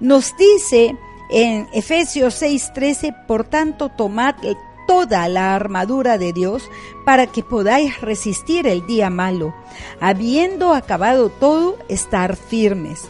Nos 0.00 0.36
dice 0.36 0.96
en 1.30 1.68
Efesios 1.72 2.40
6:13, 2.40 3.26
por 3.26 3.44
tanto, 3.44 3.88
tomad 3.88 4.36
toda 4.86 5.28
la 5.28 5.54
armadura 5.54 6.18
de 6.18 6.32
Dios 6.32 6.70
para 7.04 7.26
que 7.26 7.42
podáis 7.42 8.00
resistir 8.00 8.66
el 8.66 8.86
día 8.86 9.10
malo, 9.10 9.54
habiendo 10.00 10.74
acabado 10.74 11.28
todo, 11.28 11.76
estar 11.88 12.36
firmes. 12.36 13.08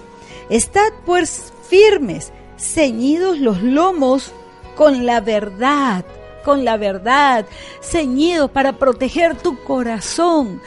Estad 0.49 0.93
pues 1.05 1.53
firmes, 1.69 2.33
ceñidos 2.59 3.39
los 3.39 3.63
lomos 3.63 4.33
con 4.75 5.07
la 5.07 5.21
verdad, 5.21 6.05
con 6.45 6.65
la 6.65 6.77
verdad, 6.77 7.47
ceñidos 7.81 8.51
para 8.51 8.79
proteger 8.79 9.37
tu 9.37 9.63
corazón, 9.65 10.61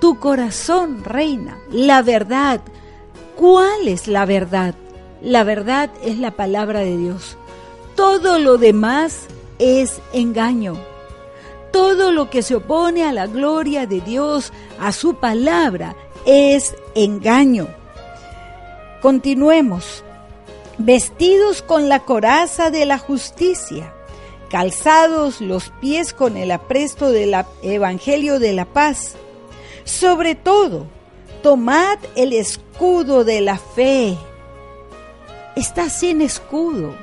tu 0.00 0.18
corazón, 0.18 1.02
reina, 1.04 1.58
la 1.70 2.02
verdad. 2.02 2.60
¿Cuál 3.36 3.88
es 3.88 4.06
la 4.06 4.26
verdad? 4.26 4.74
La 5.22 5.42
verdad 5.44 5.90
es 6.04 6.18
la 6.18 6.32
palabra 6.32 6.80
de 6.80 6.96
Dios. 6.96 7.36
Todo 7.96 8.38
lo 8.38 8.58
demás 8.58 9.28
es 9.64 10.00
engaño. 10.12 10.76
Todo 11.72 12.12
lo 12.12 12.30
que 12.30 12.42
se 12.42 12.54
opone 12.54 13.04
a 13.04 13.12
la 13.12 13.26
gloria 13.26 13.86
de 13.86 14.00
Dios, 14.00 14.52
a 14.78 14.92
su 14.92 15.14
palabra, 15.14 15.96
es 16.24 16.74
engaño. 16.94 17.68
Continuemos. 19.02 20.04
Vestidos 20.76 21.62
con 21.62 21.88
la 21.88 22.00
coraza 22.00 22.70
de 22.70 22.84
la 22.84 22.98
justicia, 22.98 23.94
calzados 24.50 25.40
los 25.40 25.70
pies 25.80 26.12
con 26.12 26.36
el 26.36 26.50
apresto 26.50 27.10
del 27.10 27.34
Evangelio 27.62 28.40
de 28.40 28.52
la 28.54 28.64
paz. 28.64 29.14
Sobre 29.84 30.34
todo, 30.34 30.86
tomad 31.42 31.98
el 32.16 32.32
escudo 32.32 33.22
de 33.22 33.40
la 33.40 33.56
fe 33.56 34.16
estás 35.56 35.92
sin 35.92 36.20
escudo. 36.20 36.94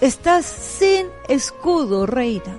Estás 0.00 0.46
sin 0.46 1.06
escudo, 1.28 2.06
reina. 2.06 2.58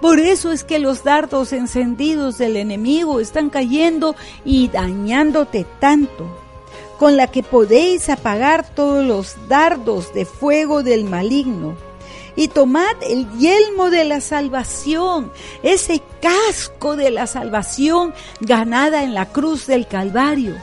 Por 0.00 0.18
eso 0.18 0.52
es 0.52 0.62
que 0.62 0.78
los 0.78 1.04
dardos 1.04 1.54
encendidos 1.54 2.36
del 2.36 2.56
enemigo 2.56 3.18
están 3.18 3.48
cayendo 3.48 4.14
y 4.44 4.68
dañándote 4.68 5.64
tanto, 5.80 6.26
con 6.98 7.16
la 7.16 7.28
que 7.28 7.42
podéis 7.42 8.10
apagar 8.10 8.74
todos 8.74 9.04
los 9.04 9.36
dardos 9.48 10.12
de 10.12 10.26
fuego 10.26 10.82
del 10.82 11.04
maligno. 11.04 11.76
Y 12.38 12.48
tomad 12.48 12.94
el 13.00 13.26
yelmo 13.38 13.88
de 13.88 14.04
la 14.04 14.20
salvación, 14.20 15.32
ese 15.62 16.02
casco 16.20 16.94
de 16.94 17.10
la 17.10 17.26
salvación 17.26 18.12
ganada 18.40 19.02
en 19.02 19.14
la 19.14 19.32
cruz 19.32 19.66
del 19.66 19.86
Calvario 19.86 20.54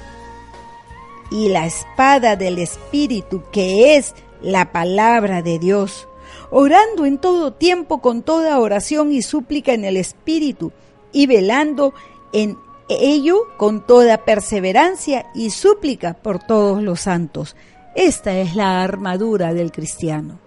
y 1.32 1.50
la 1.50 1.66
espada 1.66 2.36
del 2.36 2.60
Espíritu, 2.60 3.42
que 3.52 3.96
es 3.96 4.14
la 4.44 4.72
palabra 4.72 5.42
de 5.42 5.58
Dios, 5.58 6.08
orando 6.52 7.06
en 7.06 7.18
todo 7.18 7.54
tiempo 7.54 8.02
con 8.02 8.22
toda 8.22 8.60
oración 8.60 9.12
y 9.12 9.22
súplica 9.22 9.74
en 9.74 9.86
el 9.86 9.98
Espíritu, 9.98 10.72
y 11.12 11.28
velando 11.28 11.94
en 12.34 12.58
ello 12.90 13.38
con 13.58 13.86
toda 13.86 14.26
perseverancia 14.26 15.28
y 15.34 15.52
súplica 15.52 16.14
por 16.14 16.40
todos 16.40 16.84
los 16.84 17.02
santos. 17.02 17.56
Esta 17.96 18.38
es 18.38 18.56
la 18.56 18.84
armadura 18.84 19.54
del 19.54 19.72
cristiano. 19.72 20.40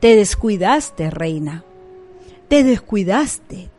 Te 0.00 0.16
descuidaste, 0.16 1.10
reina. 1.10 1.64
Te 2.48 2.64
descuidaste. 2.64 3.70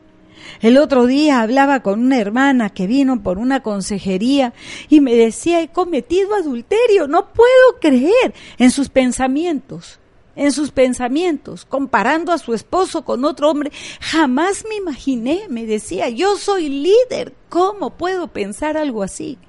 El 0.61 0.77
otro 0.77 1.05
día 1.05 1.41
hablaba 1.41 1.81
con 1.81 1.99
una 1.99 2.19
hermana 2.19 2.69
que 2.69 2.87
vino 2.87 3.21
por 3.21 3.37
una 3.37 3.61
consejería 3.61 4.53
y 4.89 5.01
me 5.01 5.15
decía, 5.15 5.61
he 5.61 5.69
cometido 5.69 6.35
adulterio, 6.35 7.07
no 7.07 7.27
puedo 7.33 7.79
creer 7.79 8.33
en 8.57 8.71
sus 8.71 8.89
pensamientos 8.89 9.99
en 10.37 10.51
sus 10.51 10.71
pensamientos, 10.71 11.65
comparando 11.65 12.31
a 12.31 12.37
su 12.37 12.53
esposo 12.53 13.03
con 13.03 13.25
otro 13.25 13.49
hombre. 13.49 13.71
Jamás 13.99 14.63
me 14.69 14.75
imaginé, 14.75 15.47
me 15.49 15.65
decía, 15.65 16.09
yo 16.09 16.37
soy 16.37 16.69
líder, 16.69 17.33
¿cómo 17.49 17.97
puedo 17.97 18.27
pensar 18.27 18.77
algo 18.77 19.01
así? 19.01 19.39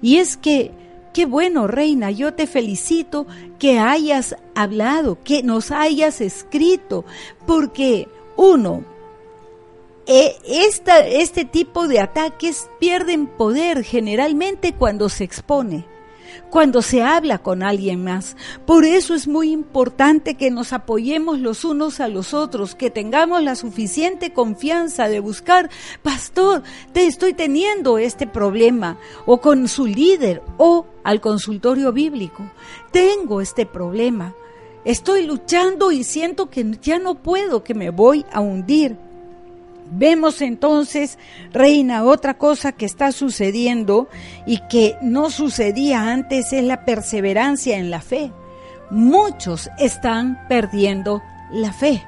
Y 0.00 0.18
es 0.18 0.36
que, 0.36 0.70
qué 1.12 1.26
bueno, 1.26 1.66
reina, 1.66 2.12
yo 2.12 2.34
te 2.34 2.46
felicito 2.46 3.26
que 3.58 3.80
hayas 3.80 4.36
hablado, 4.54 5.18
que 5.24 5.42
nos 5.42 5.72
hayas 5.72 6.20
escrito, 6.20 7.04
porque 7.44 8.06
uno, 8.36 8.84
eh, 10.08 10.36
este 10.44 11.44
tipo 11.44 11.86
de 11.86 12.00
ataques 12.00 12.70
pierden 12.80 13.26
poder 13.26 13.84
generalmente 13.84 14.72
cuando 14.72 15.10
se 15.10 15.24
expone, 15.24 15.84
cuando 16.48 16.80
se 16.80 17.02
habla 17.02 17.36
con 17.38 17.62
alguien 17.62 18.02
más. 18.02 18.34
Por 18.64 18.86
eso 18.86 19.14
es 19.14 19.28
muy 19.28 19.50
importante 19.50 20.34
que 20.34 20.50
nos 20.50 20.72
apoyemos 20.72 21.40
los 21.40 21.62
unos 21.62 22.00
a 22.00 22.08
los 22.08 22.32
otros, 22.32 22.74
que 22.74 22.88
tengamos 22.90 23.42
la 23.42 23.54
suficiente 23.54 24.32
confianza 24.32 25.08
de 25.08 25.20
buscar, 25.20 25.68
pastor, 26.02 26.62
te 26.94 27.06
estoy 27.06 27.34
teniendo 27.34 27.98
este 27.98 28.26
problema, 28.26 28.96
o 29.26 29.42
con 29.42 29.68
su 29.68 29.84
líder, 29.86 30.42
o 30.56 30.86
al 31.04 31.20
consultorio 31.20 31.92
bíblico. 31.92 32.50
Tengo 32.92 33.42
este 33.42 33.66
problema. 33.66 34.34
Estoy 34.86 35.26
luchando 35.26 35.92
y 35.92 36.02
siento 36.02 36.48
que 36.48 36.64
ya 36.80 36.98
no 36.98 37.16
puedo, 37.16 37.62
que 37.62 37.74
me 37.74 37.90
voy 37.90 38.24
a 38.32 38.40
hundir. 38.40 39.07
Vemos 39.90 40.42
entonces, 40.42 41.18
Reina, 41.52 42.04
otra 42.04 42.36
cosa 42.36 42.72
que 42.72 42.84
está 42.84 43.10
sucediendo 43.10 44.08
y 44.46 44.58
que 44.68 44.96
no 45.00 45.30
sucedía 45.30 46.10
antes 46.10 46.52
es 46.52 46.62
la 46.64 46.84
perseverancia 46.84 47.78
en 47.78 47.90
la 47.90 48.00
fe. 48.00 48.30
Muchos 48.90 49.70
están 49.78 50.46
perdiendo 50.48 51.22
la 51.50 51.72
fe. 51.72 52.04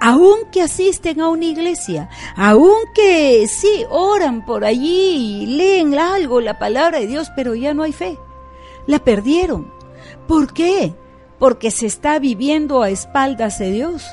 Aunque 0.00 0.62
asisten 0.62 1.20
a 1.20 1.28
una 1.28 1.44
iglesia, 1.44 2.08
aunque 2.36 3.46
sí 3.48 3.84
oran 3.90 4.46
por 4.46 4.64
allí 4.64 5.44
leen 5.46 5.98
algo, 5.98 6.40
la 6.40 6.58
palabra 6.58 7.00
de 7.00 7.06
Dios, 7.06 7.30
pero 7.36 7.54
ya 7.54 7.74
no 7.74 7.82
hay 7.82 7.92
fe. 7.92 8.18
La 8.86 8.98
perdieron. 8.98 9.70
¿Por 10.26 10.54
qué? 10.54 10.94
Porque 11.38 11.70
se 11.70 11.84
está 11.84 12.18
viviendo 12.18 12.82
a 12.82 12.88
espaldas 12.88 13.58
de 13.58 13.72
Dios 13.72 14.06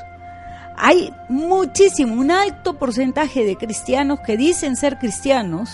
hay 0.76 1.12
muchísimo, 1.28 2.14
un 2.14 2.30
alto 2.30 2.78
porcentaje 2.78 3.44
de 3.44 3.56
cristianos 3.56 4.20
que 4.20 4.36
dicen 4.36 4.76
ser 4.76 4.98
cristianos, 4.98 5.70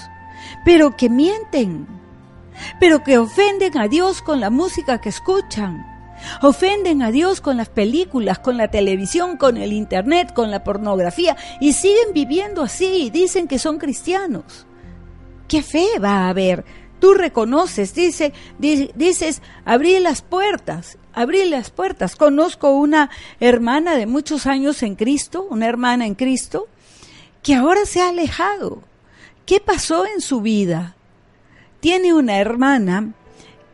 pero 0.65 0.97
que 0.97 1.09
mienten, 1.09 1.87
pero 2.79 3.03
que 3.03 3.19
ofenden 3.19 3.79
a 3.79 3.89
Dios 3.89 4.23
con 4.23 4.41
la 4.41 4.51
música 4.51 5.01
que 5.01 5.09
escuchan, 5.09 5.87
ofenden 6.41 7.03
a 7.03 7.11
Dios 7.11 7.41
con 7.41 7.57
las 7.57 7.69
películas, 7.69 8.39
con 8.39 8.57
la 8.57 8.69
televisión, 8.69 9.37
con 9.37 9.57
el 9.57 9.73
internet, 9.73 10.33
con 10.33 10.51
la 10.51 10.63
pornografía, 10.63 11.37
y 11.61 11.73
siguen 11.73 12.13
viviendo 12.15 12.63
así 12.63 13.07
y 13.07 13.11
dicen 13.11 13.49
que 13.49 13.59
son 13.59 13.79
cristianos. 13.79 14.67
¿Qué 15.49 15.63
fe 15.63 15.87
va 16.03 16.21
a 16.21 16.29
haber? 16.29 16.65
Tú 17.01 17.15
reconoces, 17.15 17.95
dice, 17.95 18.33
dices, 18.59 19.43
abrí 19.65 19.99
las 19.99 20.23
puertas 20.23 20.99
abrí 21.13 21.49
las 21.49 21.71
puertas. 21.71 22.17
Conozco 22.17 22.71
una 22.71 23.11
hermana 23.41 23.97
de 23.97 24.07
muchos 24.07 24.47
años 24.47 24.83
en 24.83 24.95
Cristo, 24.95 25.47
una 25.49 25.67
hermana 25.67 26.07
en 26.07 26.15
Cristo, 26.15 26.69
que 27.43 27.55
ahora 27.55 27.85
se 27.87 28.01
ha 28.01 28.09
alejado. 28.09 28.83
¿Qué 29.47 29.61
pasó 29.61 30.07
en 30.07 30.21
su 30.21 30.41
vida? 30.41 30.97
Tiene 31.81 32.15
una 32.15 32.39
hermana 32.39 33.13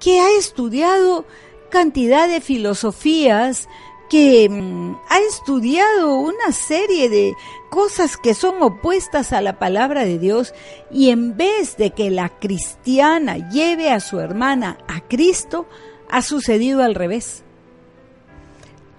que 0.01 0.20
ha 0.20 0.30
estudiado 0.39 1.26
cantidad 1.70 2.28
de 2.28 2.41
filosofías, 2.41 3.68
que 4.09 4.49
mm, 4.49 4.97
ha 5.09 5.18
estudiado 5.20 6.16
una 6.16 6.53
serie 6.53 7.09
de 7.09 7.34
cosas 7.70 8.16
que 8.16 8.34
son 8.34 8.62
opuestas 8.62 9.32
a 9.32 9.43
la 9.43 9.59
palabra 9.59 10.05
de 10.05 10.18
Dios 10.18 10.55
y 10.91 11.11
en 11.11 11.36
vez 11.36 11.76
de 11.76 11.91
que 11.91 12.11
la 12.11 12.30
cristiana 12.30 13.51
lleve 13.51 13.91
a 13.91 14.01
su 14.01 14.18
hermana 14.18 14.78
a 14.89 15.01
Cristo, 15.03 15.66
ha 16.11 16.22
sucedido 16.22 16.82
al 16.82 16.94
revés. 16.94 17.44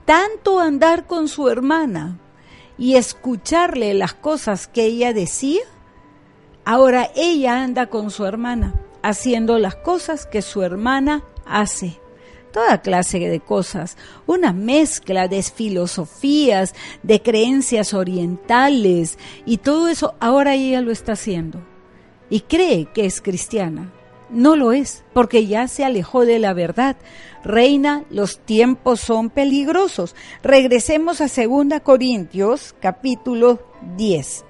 Tanto 0.06 0.60
andar 0.60 1.06
con 1.06 1.28
su 1.28 1.50
hermana 1.50 2.20
y 2.78 2.96
escucharle 2.96 3.94
las 3.94 4.14
cosas 4.14 4.68
que 4.68 4.86
ella 4.86 5.14
decía, 5.14 5.62
ahora 6.66 7.10
ella 7.16 7.62
anda 7.62 7.88
con 7.88 8.10
su 8.10 8.26
hermana. 8.26 8.74
haciendo 9.02 9.60
las 9.60 9.76
cosas 9.76 10.26
que 10.26 10.42
su 10.42 10.62
hermana 10.62 11.24
hace. 11.46 12.00
Toda 12.52 12.82
clase 12.82 13.20
de 13.20 13.40
cosas, 13.40 13.96
una 14.26 14.54
mezcla 14.54 15.28
de 15.28 15.44
filosofías, 15.44 16.74
de 17.04 17.22
creencias 17.22 17.94
orientales 17.94 19.20
y 19.46 19.58
todo 19.58 19.88
eso 19.88 20.16
ahora 20.20 20.56
ella 20.56 20.82
lo 20.82 20.92
está 20.92 21.14
haciendo. 21.14 21.62
Y 22.30 22.42
cree 22.42 22.88
que 22.94 23.06
es 23.06 23.22
cristiana. 23.22 23.94
No 24.30 24.56
lo 24.56 24.74
es, 24.74 25.04
porque 25.14 25.48
ya 25.48 25.68
se 25.68 25.84
alejó 25.84 26.26
de 26.26 26.40
la 26.40 26.54
verdad. 26.54 26.98
Reina, 27.44 28.04
los 28.10 28.40
tiempos 28.40 29.00
son 29.00 29.30
peligrosos. 29.30 30.16
Regresemos 30.44 31.22
a 31.22 31.26
2 31.26 31.82
Corintios 31.82 32.76
capítulo 32.80 33.60
10. 33.98 34.46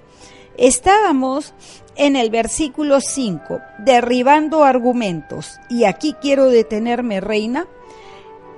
Estábamos 0.57 1.53
en 1.95 2.15
el 2.15 2.30
versículo 2.30 2.99
5, 2.99 3.59
derribando 3.80 4.63
argumentos. 4.63 5.59
Y 5.69 5.86
aquí 5.86 6.15
quiero 6.21 6.45
detenerme, 6.45 7.21
reina. 7.21 7.67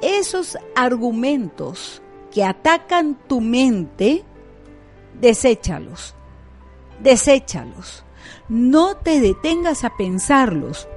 Esos 0.02 0.58
argumentos 0.76 2.02
que 2.32 2.44
atacan 2.44 3.18
tu 3.28 3.42
mente, 3.42 4.24
deséchalos. 5.20 6.16
Deséchalos. 7.00 8.04
No 8.50 8.98
te 8.98 9.20
detengas 9.20 9.84
a 9.84 9.96
pensarlos. 9.96 10.88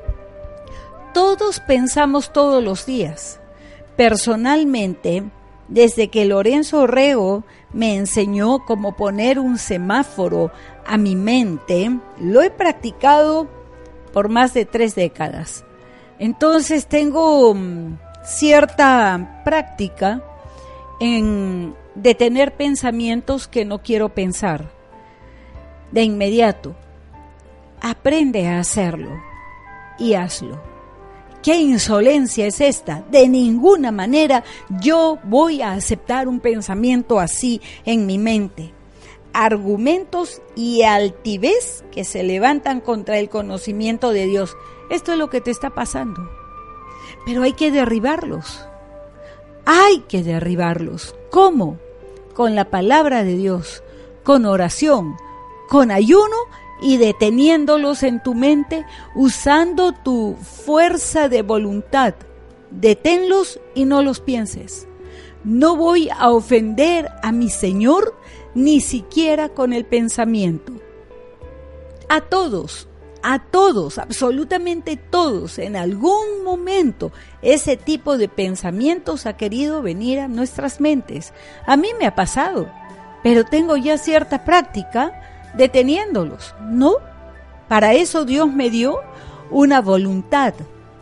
Todos 1.14 1.60
pensamos 1.60 2.32
todos 2.32 2.62
los 2.62 2.86
días. 2.86 3.38
Personalmente, 3.96 5.22
desde 5.68 6.08
que 6.08 6.24
Lorenzo 6.24 6.88
Rego 6.88 7.44
me 7.72 7.94
enseñó 7.94 8.64
cómo 8.66 8.96
poner 8.96 9.38
un 9.38 9.56
semáforo 9.56 10.50
a 10.84 10.98
mi 10.98 11.14
mente, 11.14 11.88
lo 12.18 12.42
he 12.42 12.50
practicado 12.50 13.48
por 14.12 14.28
más 14.28 14.54
de 14.54 14.64
tres 14.64 14.96
décadas. 14.96 15.64
Entonces 16.18 16.88
tengo 16.88 17.54
mm, 17.54 17.96
cierta 18.24 19.42
práctica 19.44 20.20
en 20.98 21.76
detener 21.94 22.56
pensamientos 22.56 23.46
que 23.46 23.64
no 23.64 23.82
quiero 23.82 24.08
pensar. 24.08 24.68
De 25.92 26.02
inmediato, 26.02 26.74
aprende 27.80 28.48
a 28.48 28.58
hacerlo 28.58 29.10
y 29.96 30.14
hazlo. 30.14 30.73
¿Qué 31.44 31.58
insolencia 31.58 32.46
es 32.46 32.62
esta? 32.62 33.04
De 33.10 33.28
ninguna 33.28 33.92
manera 33.92 34.44
yo 34.80 35.18
voy 35.24 35.60
a 35.60 35.72
aceptar 35.72 36.26
un 36.26 36.40
pensamiento 36.40 37.20
así 37.20 37.60
en 37.84 38.06
mi 38.06 38.16
mente. 38.16 38.72
Argumentos 39.34 40.40
y 40.56 40.84
altivez 40.84 41.84
que 41.92 42.04
se 42.04 42.22
levantan 42.22 42.80
contra 42.80 43.18
el 43.18 43.28
conocimiento 43.28 44.10
de 44.10 44.24
Dios. 44.24 44.56
Esto 44.88 45.12
es 45.12 45.18
lo 45.18 45.28
que 45.28 45.42
te 45.42 45.50
está 45.50 45.68
pasando. 45.68 46.30
Pero 47.26 47.42
hay 47.42 47.52
que 47.52 47.70
derribarlos. 47.70 48.66
Hay 49.66 49.98
que 50.08 50.22
derribarlos. 50.22 51.14
¿Cómo? 51.30 51.78
Con 52.32 52.54
la 52.54 52.70
palabra 52.70 53.22
de 53.22 53.36
Dios, 53.36 53.82
con 54.22 54.46
oración, 54.46 55.14
con 55.68 55.90
ayuno 55.90 56.36
y 56.80 56.96
deteniéndolos 56.96 58.02
en 58.02 58.22
tu 58.22 58.34
mente 58.34 58.84
usando 59.14 59.92
tu 59.92 60.36
fuerza 60.36 61.28
de 61.28 61.42
voluntad. 61.42 62.14
Deténlos 62.70 63.60
y 63.74 63.84
no 63.84 64.02
los 64.02 64.20
pienses. 64.20 64.88
No 65.44 65.76
voy 65.76 66.08
a 66.10 66.30
ofender 66.30 67.10
a 67.22 67.30
mi 67.30 67.50
Señor 67.50 68.16
ni 68.54 68.80
siquiera 68.80 69.50
con 69.50 69.72
el 69.72 69.84
pensamiento. 69.84 70.72
A 72.08 72.20
todos, 72.22 72.88
a 73.22 73.38
todos, 73.38 73.98
absolutamente 73.98 74.96
todos, 74.96 75.58
en 75.58 75.76
algún 75.76 76.44
momento 76.44 77.10
ese 77.40 77.76
tipo 77.76 78.18
de 78.18 78.28
pensamientos 78.28 79.24
ha 79.26 79.36
querido 79.38 79.80
venir 79.80 80.20
a 80.20 80.28
nuestras 80.28 80.80
mentes. 80.80 81.32
A 81.66 81.76
mí 81.76 81.88
me 81.98 82.06
ha 82.06 82.14
pasado, 82.14 82.70
pero 83.22 83.44
tengo 83.44 83.76
ya 83.76 83.96
cierta 83.96 84.44
práctica 84.44 85.23
deteniéndolos. 85.56 86.54
No, 86.60 86.96
para 87.68 87.94
eso 87.94 88.24
Dios 88.24 88.52
me 88.52 88.70
dio 88.70 89.00
una 89.50 89.80
voluntad 89.80 90.54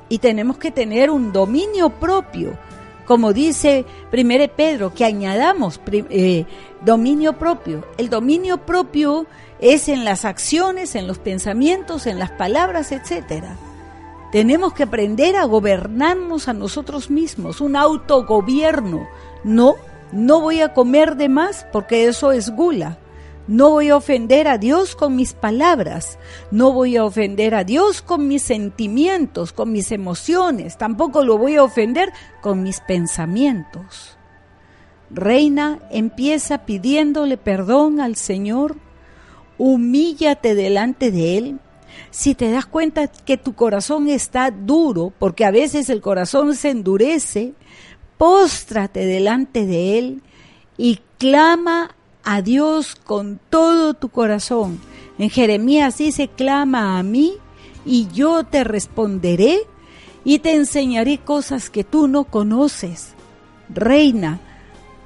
y 0.09 0.19
tenemos 0.19 0.59
que 0.59 0.71
tener 0.71 1.11
un 1.11 1.33
dominio 1.33 1.91
propio. 1.91 2.57
Como 3.07 3.33
dice 3.33 3.85
1 4.13 4.53
Pedro, 4.57 4.95
que 4.95 5.05
añadamos 5.05 5.81
eh, 5.91 6.45
dominio 6.85 7.35
propio. 7.35 7.85
El 7.99 8.09
dominio 8.09 8.59
propio 8.59 9.27
es 9.59 9.89
en 9.89 10.05
las 10.05 10.25
acciones, 10.25 10.95
en 10.95 11.07
los 11.07 11.19
pensamientos, 11.19 12.07
en 12.07 12.19
las 12.19 12.31
palabras, 12.31 12.93
etcétera. 12.93 13.57
Tenemos 14.33 14.73
que 14.73 14.85
aprender 14.85 15.37
a 15.37 15.45
gobernarnos 15.45 16.49
a 16.49 16.53
nosotros 16.53 17.11
mismos, 17.11 17.61
un 17.61 17.77
autogobierno. 17.77 19.07
No, 19.45 19.75
no 20.11 20.41
voy 20.41 20.61
a 20.61 20.73
comer 20.73 21.17
de 21.17 21.29
más 21.29 21.67
porque 21.73 22.07
eso 22.07 22.33
es 22.33 22.51
gula. 22.51 22.99
No 23.49 23.71
voy 23.71 23.89
a 23.89 23.97
ofender 23.97 24.47
a 24.47 24.57
Dios 24.57 24.95
con 24.95 25.17
mis 25.17 25.33
palabras, 25.33 26.19
no 26.53 26.73
voy 26.73 26.97
a 26.97 27.05
ofender 27.05 27.57
a 27.57 27.65
Dios 27.65 28.01
con 28.01 28.29
mis 28.29 28.43
sentimientos, 28.43 29.53
con 29.53 29.73
mis 29.73 29.91
emociones, 29.91 30.79
tampoco 30.79 31.25
lo 31.25 31.39
voy 31.39 31.57
a 31.57 31.65
ofender 31.65 32.13
con 32.41 32.63
mis 32.63 32.81
pensamientos. 32.81 34.17
Reina, 35.11 35.81
empieza 35.91 36.65
pidiéndole 36.65 37.37
perdón 37.37 38.01
al 38.01 38.15
Señor, 38.15 38.77
humíllate 39.59 40.55
delante 40.55 41.11
de 41.11 41.39
Él. 41.39 41.61
Si 42.11 42.35
te 42.35 42.51
das 42.51 42.67
cuenta 42.67 43.09
que 43.09 43.37
tu 43.37 43.55
corazón 43.55 44.09
está 44.09 44.53
duro, 44.53 45.13
porque 45.19 45.45
a 45.45 45.51
veces 45.51 45.91
el 45.91 46.01
corazón 46.01 46.55
se 46.55 46.71
endurece, 46.71 47.55
póstrate 48.19 49.05
delante 49.05 49.67
de 49.67 49.99
Él 49.99 50.23
y 50.79 51.01
clama 51.19 51.97
a 52.25 52.43
Dios 52.43 52.97
con 52.97 53.41
todo 53.51 53.95
tu 53.95 54.09
corazón. 54.09 54.81
En 55.19 55.31
Jeremías 55.31 55.99
dice, 55.99 56.29
clama 56.29 56.99
a 56.99 57.03
mí 57.03 57.35
y 57.85 58.09
yo 58.09 58.45
te 58.45 58.65
responderé 58.65 59.67
y 60.25 60.39
te 60.39 60.55
enseñaré 60.55 61.19
cosas 61.19 61.71
que 61.71 61.85
tú 61.85 62.09
no 62.09 62.25
conoces. 62.25 63.15
Reina, 63.69 64.41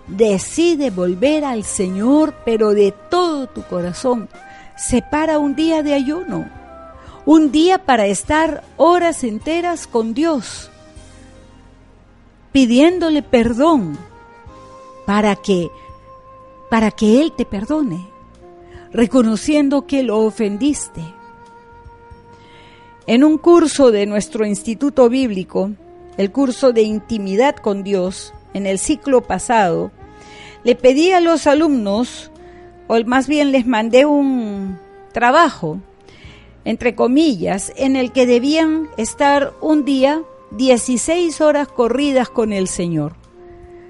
decide 0.07 0.91
volver 0.91 1.45
al 1.45 1.65
Señor, 1.65 2.35
pero 2.45 2.71
de 2.71 2.93
todo 3.11 3.47
tu 3.47 3.63
corazón. 3.63 4.29
Separa 4.77 5.39
un 5.39 5.57
día 5.57 5.83
de 5.83 5.95
ayuno, 5.95 6.49
un 7.25 7.51
día 7.51 7.85
para 7.85 8.07
estar 8.07 8.63
horas 8.77 9.25
enteras 9.25 9.87
con 9.87 10.13
Dios, 10.13 10.71
pidiéndole 12.53 13.23
perdón 13.23 13.99
para 15.07 15.37
que 15.37 15.71
para 16.71 16.91
que 16.91 17.21
Él 17.21 17.33
te 17.33 17.45
perdone, 17.45 18.09
reconociendo 18.93 19.87
que 19.87 20.03
lo 20.03 20.19
ofendiste. 20.21 21.03
En 23.07 23.23
un 23.23 23.39
curso 23.39 23.93
de 23.93 24.07
nuestro 24.07 24.45
instituto 24.45 25.09
bíblico, 25.09 25.71
el 26.17 26.33
curso 26.33 26.73
de 26.73 26.83
intimidad 26.83 27.57
con 27.57 27.85
Dios, 27.85 28.35
en 28.53 28.67
el 28.67 28.79
ciclo 28.79 29.23
pasado, 29.23 29.93
le 30.65 30.75
pedí 30.75 31.13
a 31.13 31.21
los 31.21 31.47
alumnos, 31.47 32.33
o 32.89 32.99
más 33.05 33.29
bien 33.29 33.53
les 33.53 33.67
mandé 33.67 34.07
un 34.07 34.79
trabajo, 35.13 35.79
entre 36.65 36.97
comillas, 36.97 37.73
en 37.77 37.95
el 37.95 38.11
que 38.11 38.27
debían 38.27 38.89
estar 38.97 39.55
un 39.61 39.85
día 39.85 40.23
16 40.51 41.41
horas 41.41 41.69
corridas 41.69 42.29
con 42.29 42.53
el 42.53 42.67
Señor. 42.67 43.15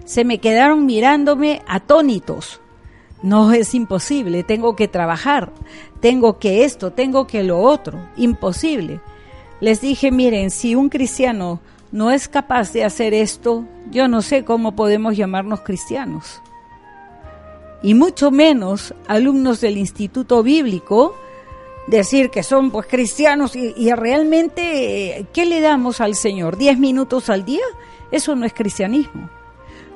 Se 0.05 0.25
me 0.25 0.41
quedaron 0.41 0.85
mirándome 0.85 1.63
atónitos 1.67 2.61
no 3.23 3.53
es 3.53 3.75
imposible, 3.75 4.45
tengo 4.45 4.77
que 4.77 4.89
trabajar, 4.89 5.53
tengo 6.01 6.39
que 6.39 6.65
esto, 6.65 6.93
tengo 6.93 7.27
que 7.27 7.43
lo 7.43 7.61
otro, 7.61 7.99
imposible. 8.17 9.01
Les 9.61 9.81
dije, 9.81 10.11
miren, 10.11 10.51
si 10.51 10.75
un 10.75 10.89
cristiano 10.89 11.61
no 11.93 12.11
es 12.11 12.29
capaz 12.29 12.73
de 12.73 12.85
hacer 12.85 13.15
esto, 13.15 13.65
yo 13.91 14.07
no 14.09 14.21
sé 14.21 14.45
cómo 14.45 14.77
podemos 14.77 15.17
llamarnos 15.17 15.61
cristianos. 15.61 16.43
Y 17.83 17.95
mucho 17.95 18.31
menos 18.31 18.95
alumnos 19.07 19.61
del 19.61 19.79
Instituto 19.79 20.43
Bíblico, 20.43 21.15
decir 21.87 22.31
que 22.31 22.43
son 22.43 22.71
pues 22.71 22.87
cristianos 22.87 23.55
y, 23.57 23.93
realmente, 23.93 25.27
¿qué 25.33 25.47
le 25.47 25.61
damos 25.61 26.01
al 26.01 26.17
Señor? 26.17 26.57
¿Diez 26.59 26.79
minutos 26.79 27.31
al 27.31 27.45
día? 27.45 27.65
Eso 28.11 28.35
no 28.35 28.45
es 28.45 28.53
cristianismo. 28.53 29.31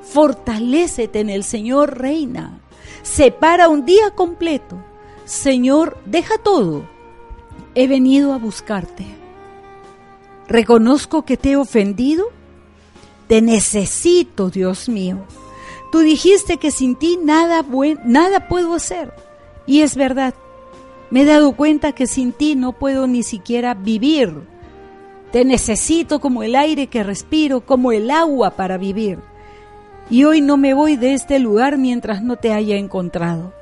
Fortalécete 0.01 1.19
en 1.19 1.29
el 1.29 1.43
Señor, 1.43 1.97
reina 1.99 2.61
separa 3.03 3.69
un 3.69 3.85
día 3.85 4.11
completo. 4.11 4.77
Señor, 5.25 5.97
deja 6.05 6.37
todo. 6.37 6.83
He 7.75 7.87
venido 7.87 8.33
a 8.33 8.37
buscarte. 8.37 9.05
Reconozco 10.47 11.23
que 11.23 11.37
te 11.37 11.51
he 11.51 11.55
ofendido. 11.55 12.25
Te 13.27 13.41
necesito, 13.41 14.49
Dios 14.49 14.89
mío. 14.89 15.19
Tú 15.91 15.99
dijiste 15.99 16.57
que 16.57 16.71
sin 16.71 16.95
ti 16.95 17.17
nada, 17.21 17.65
nada 18.03 18.47
puedo 18.47 18.73
hacer. 18.73 19.13
Y 19.65 19.81
es 19.81 19.95
verdad. 19.95 20.33
Me 21.09 21.21
he 21.21 21.25
dado 21.25 21.53
cuenta 21.53 21.91
que 21.91 22.07
sin 22.07 22.31
ti 22.33 22.55
no 22.55 22.73
puedo 22.73 23.07
ni 23.07 23.23
siquiera 23.23 23.73
vivir. 23.73 24.33
Te 25.31 25.45
necesito 25.45 26.19
como 26.19 26.43
el 26.43 26.55
aire 26.55 26.87
que 26.87 27.03
respiro, 27.03 27.61
como 27.61 27.91
el 27.91 28.11
agua 28.11 28.51
para 28.51 28.77
vivir. 28.77 29.19
Y 30.11 30.25
hoy 30.25 30.41
no 30.41 30.57
me 30.57 30.73
voy 30.73 30.97
de 30.97 31.13
este 31.13 31.39
lugar 31.39 31.77
mientras 31.77 32.21
no 32.21 32.35
te 32.35 32.51
haya 32.51 32.75
encontrado. 32.75 33.53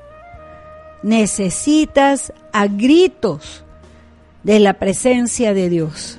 Necesitas 1.03 2.33
a 2.51 2.65
gritos 2.65 3.63
de 4.43 4.59
la 4.59 4.73
presencia 4.73 5.53
de 5.53 5.69
Dios. 5.69 6.17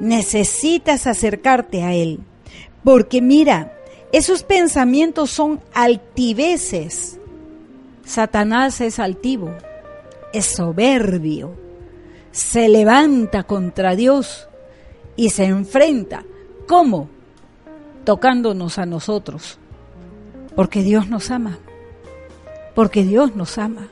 Necesitas 0.00 1.06
acercarte 1.06 1.84
a 1.84 1.94
Él. 1.94 2.18
Porque 2.82 3.22
mira, 3.22 3.72
esos 4.12 4.42
pensamientos 4.42 5.30
son 5.30 5.60
altiveces. 5.72 7.20
Satanás 8.04 8.80
es 8.80 8.98
altivo, 8.98 9.52
es 10.32 10.46
soberbio, 10.46 11.54
se 12.32 12.68
levanta 12.68 13.44
contra 13.44 13.94
Dios 13.94 14.48
y 15.14 15.30
se 15.30 15.44
enfrenta. 15.44 16.24
¿Cómo? 16.66 17.15
Tocándonos 18.06 18.78
a 18.78 18.86
nosotros. 18.86 19.58
Porque 20.54 20.82
Dios 20.82 21.08
nos 21.08 21.30
ama. 21.30 21.58
Porque 22.74 23.02
Dios 23.02 23.36
nos 23.36 23.58
ama. 23.58 23.88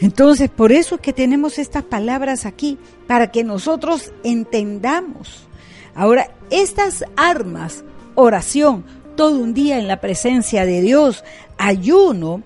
Entonces, 0.00 0.50
por 0.50 0.72
eso 0.72 0.96
es 0.96 1.00
que 1.00 1.12
tenemos 1.12 1.58
estas 1.58 1.84
palabras 1.84 2.46
aquí, 2.46 2.78
para 3.06 3.30
que 3.30 3.44
nosotros 3.44 4.12
entendamos. 4.24 5.46
Ahora, 5.94 6.30
estas 6.50 7.04
armas, 7.16 7.84
oración, 8.14 8.84
todo 9.14 9.38
un 9.38 9.52
día 9.52 9.78
en 9.78 9.88
la 9.88 10.00
presencia 10.00 10.64
de 10.64 10.80
Dios, 10.80 11.22
ayuno, 11.58 12.42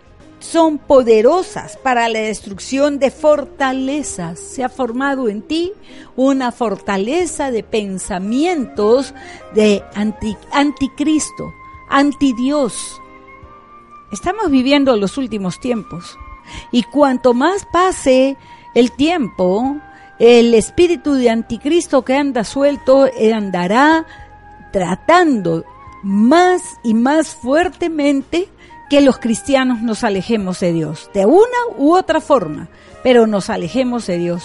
son 0.46 0.78
poderosas 0.78 1.76
para 1.76 2.08
la 2.08 2.20
destrucción 2.20 2.98
de 2.98 3.10
fortalezas. 3.10 4.38
Se 4.38 4.62
ha 4.62 4.68
formado 4.68 5.28
en 5.28 5.42
ti 5.42 5.72
una 6.14 6.52
fortaleza 6.52 7.50
de 7.50 7.62
pensamientos 7.62 9.12
de 9.54 9.82
anti, 9.94 10.36
anticristo, 10.52 11.52
antidios. 11.88 13.00
Estamos 14.12 14.50
viviendo 14.50 14.96
los 14.96 15.18
últimos 15.18 15.58
tiempos 15.58 16.16
y 16.70 16.84
cuanto 16.84 17.34
más 17.34 17.66
pase 17.72 18.36
el 18.74 18.92
tiempo, 18.92 19.76
el 20.18 20.54
espíritu 20.54 21.14
de 21.14 21.28
anticristo 21.28 22.02
que 22.02 22.14
anda 22.14 22.44
suelto 22.44 23.08
andará 23.34 24.06
tratando 24.72 25.64
más 26.04 26.62
y 26.84 26.94
más 26.94 27.34
fuertemente 27.34 28.48
que 28.88 29.00
los 29.00 29.18
cristianos 29.18 29.82
nos 29.82 30.04
alejemos 30.04 30.60
de 30.60 30.72
Dios, 30.72 31.10
de 31.12 31.26
una 31.26 31.58
u 31.76 31.96
otra 31.96 32.20
forma, 32.20 32.68
pero 33.02 33.26
nos 33.26 33.50
alejemos 33.50 34.06
de 34.06 34.18
Dios. 34.18 34.44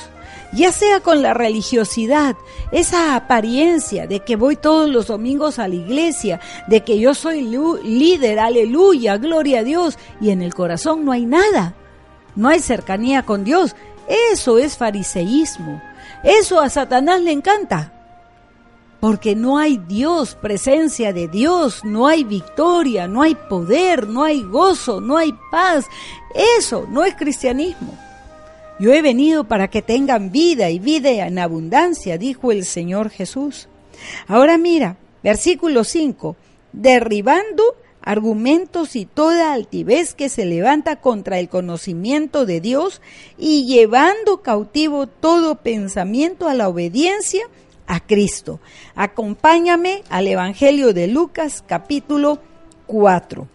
Ya 0.53 0.71
sea 0.71 0.99
con 0.99 1.21
la 1.21 1.33
religiosidad, 1.33 2.35
esa 2.71 3.15
apariencia 3.15 4.05
de 4.07 4.19
que 4.19 4.35
voy 4.35 4.57
todos 4.57 4.89
los 4.89 5.07
domingos 5.07 5.59
a 5.59 5.67
la 5.67 5.75
iglesia, 5.75 6.41
de 6.67 6.81
que 6.81 6.99
yo 6.99 7.13
soy 7.13 7.41
líder, 7.83 8.39
aleluya, 8.39 9.17
gloria 9.17 9.59
a 9.59 9.63
Dios, 9.63 9.97
y 10.19 10.31
en 10.31 10.41
el 10.41 10.53
corazón 10.53 11.05
no 11.05 11.13
hay 11.13 11.25
nada, 11.25 11.75
no 12.35 12.49
hay 12.49 12.59
cercanía 12.59 13.23
con 13.23 13.43
Dios. 13.45 13.75
Eso 14.33 14.57
es 14.57 14.75
fariseísmo. 14.75 15.81
Eso 16.23 16.59
a 16.59 16.69
Satanás 16.69 17.21
le 17.21 17.31
encanta 17.31 18.00
porque 19.01 19.35
no 19.35 19.57
hay 19.57 19.77
Dios, 19.77 20.35
presencia 20.35 21.11
de 21.11 21.27
Dios, 21.27 21.83
no 21.83 22.07
hay 22.07 22.23
victoria, 22.23 23.07
no 23.07 23.23
hay 23.23 23.33
poder, 23.33 24.07
no 24.07 24.23
hay 24.23 24.43
gozo, 24.43 25.01
no 25.01 25.17
hay 25.17 25.33
paz. 25.49 25.87
Eso 26.59 26.87
no 26.87 27.03
es 27.03 27.15
cristianismo. 27.15 27.97
Yo 28.79 28.93
he 28.93 29.01
venido 29.01 29.43
para 29.43 29.69
que 29.69 29.81
tengan 29.81 30.31
vida 30.31 30.69
y 30.69 30.77
vida 30.77 31.09
en 31.09 31.39
abundancia, 31.39 32.19
dijo 32.19 32.51
el 32.51 32.63
Señor 32.63 33.09
Jesús. 33.09 33.67
Ahora 34.27 34.59
mira, 34.59 34.97
versículo 35.23 35.83
5, 35.83 36.35
derribando 36.71 37.63
argumentos 38.01 38.95
y 38.95 39.05
toda 39.05 39.53
altivez 39.53 40.13
que 40.13 40.29
se 40.29 40.45
levanta 40.45 40.97
contra 40.97 41.39
el 41.39 41.49
conocimiento 41.49 42.45
de 42.45 42.61
Dios 42.61 43.01
y 43.37 43.65
llevando 43.65 44.43
cautivo 44.43 45.07
todo 45.07 45.55
pensamiento 45.55 46.47
a 46.47 46.53
la 46.53 46.69
obediencia 46.69 47.43
a 47.87 47.99
Cristo. 47.99 48.59
Acompáñame 48.95 50.03
al 50.09 50.27
Evangelio 50.27 50.93
de 50.93 51.07
Lucas 51.07 51.63
capítulo 51.67 52.39
4. 52.87 53.47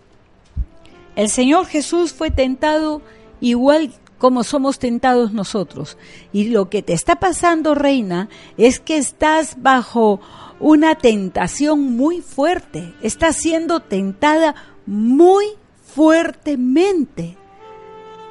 El 1.16 1.28
Señor 1.28 1.66
Jesús 1.66 2.12
fue 2.12 2.30
tentado 2.30 3.02
igual 3.40 3.92
como 4.18 4.44
somos 4.44 4.78
tentados 4.78 5.32
nosotros. 5.32 5.96
Y 6.32 6.48
lo 6.48 6.70
que 6.70 6.82
te 6.82 6.92
está 6.92 7.16
pasando, 7.16 7.74
reina, 7.74 8.28
es 8.56 8.80
que 8.80 8.96
estás 8.96 9.62
bajo 9.62 10.20
una 10.60 10.94
tentación 10.94 11.96
muy 11.96 12.20
fuerte. 12.20 12.94
Estás 13.02 13.36
siendo 13.36 13.80
tentada 13.80 14.54
muy 14.86 15.46
fuertemente. 15.84 17.36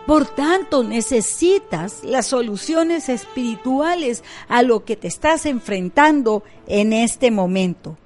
Por 0.05 0.27
tanto, 0.27 0.83
necesitas 0.83 2.03
las 2.03 2.27
soluciones 2.27 3.09
espirituales 3.09 4.23
a 4.47 4.61
lo 4.61 4.85
que 4.85 4.95
te 4.95 5.07
estás 5.07 5.45
enfrentando 5.47 6.43
en 6.67 6.93
este 6.93 7.31
momento. 7.31 7.97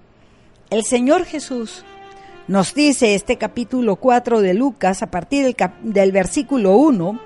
El 0.69 0.85
Señor 0.85 1.25
Jesús 1.25 1.83
nos 2.47 2.73
dice 2.73 3.15
este 3.15 3.37
capítulo 3.37 3.97
4 3.97 4.41
de 4.41 4.53
Lucas, 4.53 5.03
a 5.03 5.11
partir 5.11 5.55
del, 5.83 6.11
versículo 6.11 6.77
1, 6.77 7.19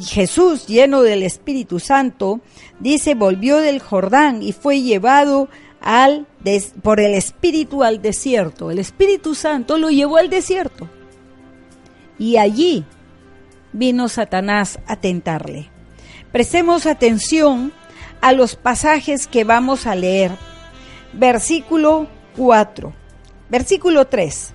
Jesús, 0.00 0.66
lleno 0.66 1.02
del 1.02 1.22
Espíritu 1.22 1.80
Santo, 1.80 2.40
dice, 2.78 3.14
volvió 3.14 3.56
del 3.56 3.80
Jordán 3.80 4.42
y 4.42 4.52
fue 4.52 4.82
llevado 4.82 5.48
al 5.80 6.26
por 6.82 7.00
el 7.00 7.14
Espíritu 7.14 7.82
al 7.82 8.02
desierto. 8.02 8.70
El 8.70 8.78
Espíritu 8.78 9.34
Santo 9.34 9.78
lo 9.78 9.90
llevó 9.90 10.18
al 10.18 10.28
desierto. 10.28 10.88
Y 12.18 12.36
allí 12.36 12.84
vino 13.78 14.08
Satanás 14.08 14.78
a 14.86 14.96
tentarle. 14.96 15.70
Prestemos 16.32 16.86
atención 16.86 17.72
a 18.20 18.32
los 18.32 18.56
pasajes 18.56 19.26
que 19.26 19.44
vamos 19.44 19.86
a 19.86 19.94
leer. 19.94 20.32
Versículo 21.12 22.08
4. 22.36 22.92
Versículo 23.48 24.06
3. 24.06 24.52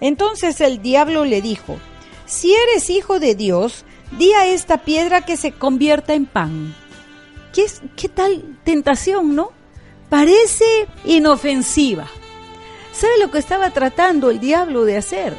Entonces 0.00 0.60
el 0.60 0.82
diablo 0.82 1.24
le 1.24 1.40
dijo, 1.40 1.78
si 2.26 2.54
eres 2.54 2.90
hijo 2.90 3.18
de 3.18 3.34
Dios, 3.34 3.84
di 4.18 4.32
a 4.32 4.46
esta 4.46 4.78
piedra 4.78 5.22
que 5.22 5.36
se 5.36 5.52
convierta 5.52 6.14
en 6.14 6.26
pan. 6.26 6.74
¿Qué, 7.52 7.66
qué 7.96 8.08
tal 8.08 8.58
tentación, 8.64 9.34
no? 9.34 9.50
Parece 10.10 10.86
inofensiva. 11.04 12.06
¿Sabe 12.92 13.18
lo 13.20 13.30
que 13.30 13.38
estaba 13.38 13.70
tratando 13.70 14.30
el 14.30 14.38
diablo 14.38 14.84
de 14.84 14.96
hacer? 14.96 15.36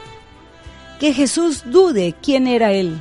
Que 0.99 1.13
Jesús 1.13 1.63
dude 1.65 2.15
quién 2.21 2.47
era 2.47 2.73
él. 2.73 2.97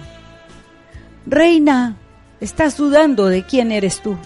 Reina, 1.29 1.97
estás 2.41 2.77
dudando 2.77 3.27
de 3.27 3.43
quién 3.43 3.73
eres 3.73 4.01
tú. 4.01 4.17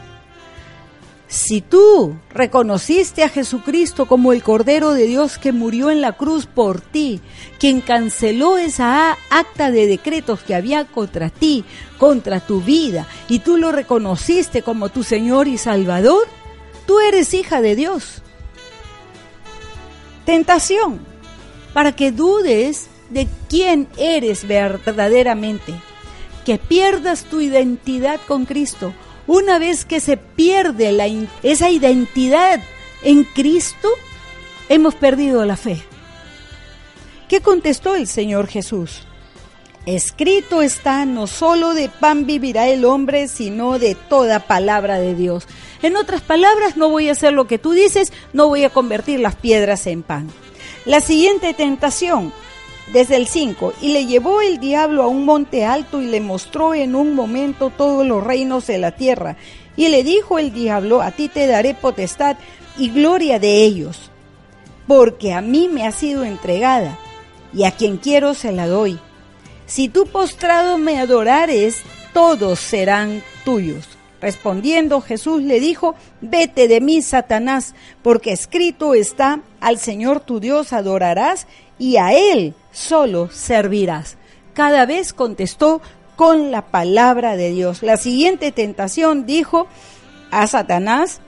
Si 1.28 1.62
tú 1.62 2.18
reconociste 2.28 3.22
a 3.22 3.30
Jesucristo 3.30 4.06
como 4.06 4.34
el 4.34 4.42
Cordero 4.42 4.92
de 4.92 5.06
Dios 5.06 5.38
que 5.38 5.52
murió 5.52 5.90
en 5.90 6.02
la 6.02 6.12
cruz 6.12 6.44
por 6.44 6.82
ti, 6.82 7.22
quien 7.58 7.80
canceló 7.80 8.58
esa 8.58 9.16
acta 9.30 9.70
de 9.70 9.86
decretos 9.86 10.40
que 10.40 10.54
había 10.54 10.84
contra 10.84 11.30
ti, 11.30 11.64
contra 11.98 12.40
tu 12.40 12.60
vida, 12.60 13.06
y 13.28 13.38
tú 13.38 13.56
lo 13.56 13.72
reconociste 13.72 14.60
como 14.60 14.90
tu 14.90 15.02
Señor 15.02 15.48
y 15.48 15.56
Salvador, 15.56 16.28
tú 16.86 16.98
eres 17.00 17.32
hija 17.32 17.62
de 17.62 17.76
Dios. 17.76 18.22
Tentación, 20.26 21.00
para 21.72 21.92
que 21.92 22.12
dudes 22.12 22.88
de 23.08 23.26
quién 23.48 23.88
eres 23.96 24.46
verdaderamente 24.46 25.74
que 26.44 26.58
pierdas 26.58 27.24
tu 27.24 27.40
identidad 27.40 28.20
con 28.26 28.44
Cristo. 28.44 28.92
Una 29.26 29.58
vez 29.58 29.84
que 29.84 30.00
se 30.00 30.16
pierde 30.16 31.28
esa 31.42 31.70
identidad 31.70 32.60
en 33.02 33.24
Cristo, 33.24 33.88
hemos 34.68 34.94
perdido 34.94 35.44
la 35.44 35.56
fe. 35.56 35.82
¿Qué 37.28 37.40
contestó 37.40 37.94
el 37.94 38.06
Señor 38.06 38.48
Jesús? 38.48 39.02
Escrito 39.86 40.60
está, 40.60 41.06
no 41.06 41.26
solo 41.26 41.72
de 41.72 41.88
pan 41.88 42.26
vivirá 42.26 42.68
el 42.68 42.84
hombre, 42.84 43.28
sino 43.28 43.78
de 43.78 43.94
toda 43.94 44.40
palabra 44.40 44.98
de 44.98 45.14
Dios. 45.14 45.46
En 45.82 45.96
otras 45.96 46.20
palabras, 46.20 46.76
no 46.76 46.90
voy 46.90 47.08
a 47.08 47.12
hacer 47.12 47.32
lo 47.32 47.46
que 47.46 47.58
tú 47.58 47.72
dices, 47.72 48.12
no 48.32 48.48
voy 48.48 48.64
a 48.64 48.70
convertir 48.70 49.20
las 49.20 49.36
piedras 49.36 49.86
en 49.86 50.02
pan. 50.02 50.28
La 50.84 51.00
siguiente 51.00 51.54
tentación, 51.54 52.32
desde 52.92 53.16
el 53.16 53.26
5, 53.26 53.74
y 53.80 53.92
le 53.92 54.06
llevó 54.06 54.40
el 54.40 54.58
diablo 54.58 55.02
a 55.02 55.08
un 55.08 55.24
monte 55.24 55.64
alto 55.64 56.02
y 56.02 56.06
le 56.06 56.20
mostró 56.20 56.74
en 56.74 56.94
un 56.94 57.14
momento 57.14 57.70
todos 57.70 58.06
los 58.06 58.22
reinos 58.24 58.66
de 58.66 58.78
la 58.78 58.92
tierra. 58.92 59.36
Y 59.76 59.88
le 59.88 60.02
dijo 60.02 60.38
el 60.38 60.52
diablo, 60.52 61.00
a 61.00 61.12
ti 61.12 61.28
te 61.28 61.46
daré 61.46 61.74
potestad 61.74 62.36
y 62.76 62.90
gloria 62.90 63.38
de 63.38 63.64
ellos, 63.64 64.10
porque 64.86 65.32
a 65.32 65.40
mí 65.40 65.68
me 65.68 65.86
ha 65.86 65.92
sido 65.92 66.24
entregada, 66.24 66.98
y 67.52 67.64
a 67.64 67.70
quien 67.72 67.96
quiero 67.96 68.34
se 68.34 68.52
la 68.52 68.66
doy. 68.66 68.98
Si 69.66 69.88
tú 69.88 70.06
postrado 70.06 70.78
me 70.78 70.98
adorares, 70.98 71.82
todos 72.12 72.58
serán 72.58 73.22
tuyos. 73.44 73.99
Respondiendo 74.20 75.00
Jesús 75.00 75.42
le 75.42 75.60
dijo, 75.60 75.94
vete 76.20 76.68
de 76.68 76.80
mí, 76.80 77.00
Satanás, 77.00 77.74
porque 78.02 78.32
escrito 78.32 78.94
está, 78.94 79.40
al 79.60 79.78
Señor 79.78 80.20
tu 80.20 80.40
Dios 80.40 80.72
adorarás 80.72 81.46
y 81.78 81.96
a 81.96 82.12
Él 82.12 82.54
solo 82.70 83.30
servirás. 83.30 84.18
Cada 84.52 84.84
vez 84.84 85.14
contestó 85.14 85.80
con 86.16 86.50
la 86.50 86.66
palabra 86.66 87.36
de 87.36 87.50
Dios. 87.50 87.82
La 87.82 87.96
siguiente 87.96 88.52
tentación 88.52 89.24
dijo 89.24 89.68
a 90.30 90.46
Satanás, 90.46 91.20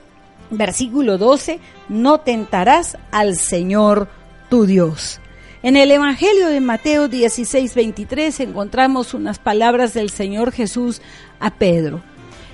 versículo 0.51 1.17
12, 1.17 1.59
no 1.89 2.19
tentarás 2.19 2.97
al 3.11 3.35
Señor 3.37 4.07
tu 4.49 4.67
Dios. 4.67 5.19
En 5.63 5.77
el 5.77 5.89
Evangelio 5.89 6.49
de 6.49 6.59
Mateo 6.59 7.07
16, 7.07 7.73
23 7.73 8.39
encontramos 8.41 9.13
unas 9.15 9.39
palabras 9.39 9.93
del 9.95 10.11
Señor 10.11 10.51
Jesús 10.51 11.01
a 11.39 11.51
Pedro. 11.51 12.01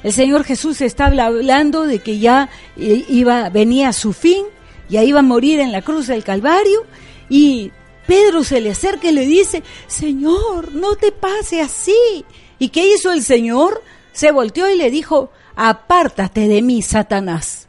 El 0.03 0.13
Señor 0.13 0.43
Jesús 0.43 0.81
estaba 0.81 1.25
hablando 1.25 1.85
de 1.85 1.99
que 1.99 2.19
ya 2.19 2.49
eh, 2.77 3.05
iba, 3.09 3.49
venía 3.49 3.89
a 3.89 3.93
su 3.93 4.13
fin, 4.13 4.45
ya 4.87 5.03
iba 5.03 5.19
a 5.19 5.23
morir 5.23 5.59
en 5.59 5.71
la 5.71 5.81
cruz 5.81 6.07
del 6.07 6.23
Calvario 6.23 6.85
y 7.29 7.71
Pedro 8.07 8.43
se 8.43 8.61
le 8.61 8.71
acerca 8.71 9.09
y 9.09 9.13
le 9.13 9.25
dice, 9.25 9.61
Señor, 9.87 10.73
no 10.73 10.95
te 10.95 11.11
pase 11.11 11.61
así. 11.61 12.25
¿Y 12.57 12.69
qué 12.69 12.93
hizo 12.93 13.11
el 13.11 13.23
Señor? 13.23 13.83
Se 14.13 14.31
volteó 14.31 14.69
y 14.69 14.77
le 14.77 14.89
dijo, 14.89 15.31
apártate 15.55 16.47
de 16.47 16.61
mí, 16.61 16.81
Satanás. 16.81 17.67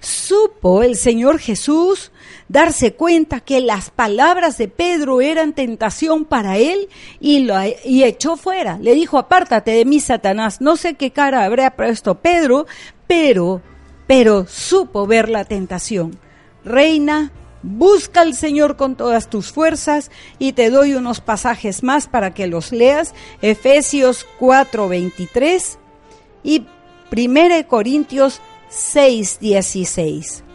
Supo 0.00 0.82
el 0.82 0.96
Señor 0.96 1.38
Jesús 1.38 2.10
darse 2.50 2.94
cuenta 2.94 3.38
que 3.38 3.60
las 3.60 3.90
palabras 3.90 4.58
de 4.58 4.66
Pedro 4.66 5.20
eran 5.20 5.52
tentación 5.52 6.24
para 6.24 6.58
él 6.58 6.88
y 7.20 7.44
lo 7.44 7.54
y 7.84 8.02
echó 8.02 8.36
fuera. 8.36 8.76
Le 8.78 8.94
dijo, 8.94 9.18
apártate 9.18 9.70
de 9.70 9.84
mí, 9.84 10.00
Satanás. 10.00 10.60
No 10.60 10.76
sé 10.76 10.94
qué 10.94 11.12
cara 11.12 11.44
habría 11.44 11.76
puesto 11.76 12.16
Pedro, 12.16 12.66
pero, 13.06 13.62
pero 14.08 14.46
supo 14.48 15.06
ver 15.06 15.28
la 15.28 15.44
tentación. 15.44 16.18
Reina, 16.64 17.30
busca 17.62 18.22
al 18.22 18.34
Señor 18.34 18.76
con 18.76 18.96
todas 18.96 19.30
tus 19.30 19.52
fuerzas 19.52 20.10
y 20.40 20.52
te 20.52 20.70
doy 20.70 20.94
unos 20.94 21.20
pasajes 21.20 21.84
más 21.84 22.08
para 22.08 22.34
que 22.34 22.48
los 22.48 22.72
leas. 22.72 23.14
Efesios 23.42 24.26
4:23 24.40 25.78
y 26.42 26.66
1 27.12 27.68
Corintios 27.68 28.40
6:16. 28.70 30.49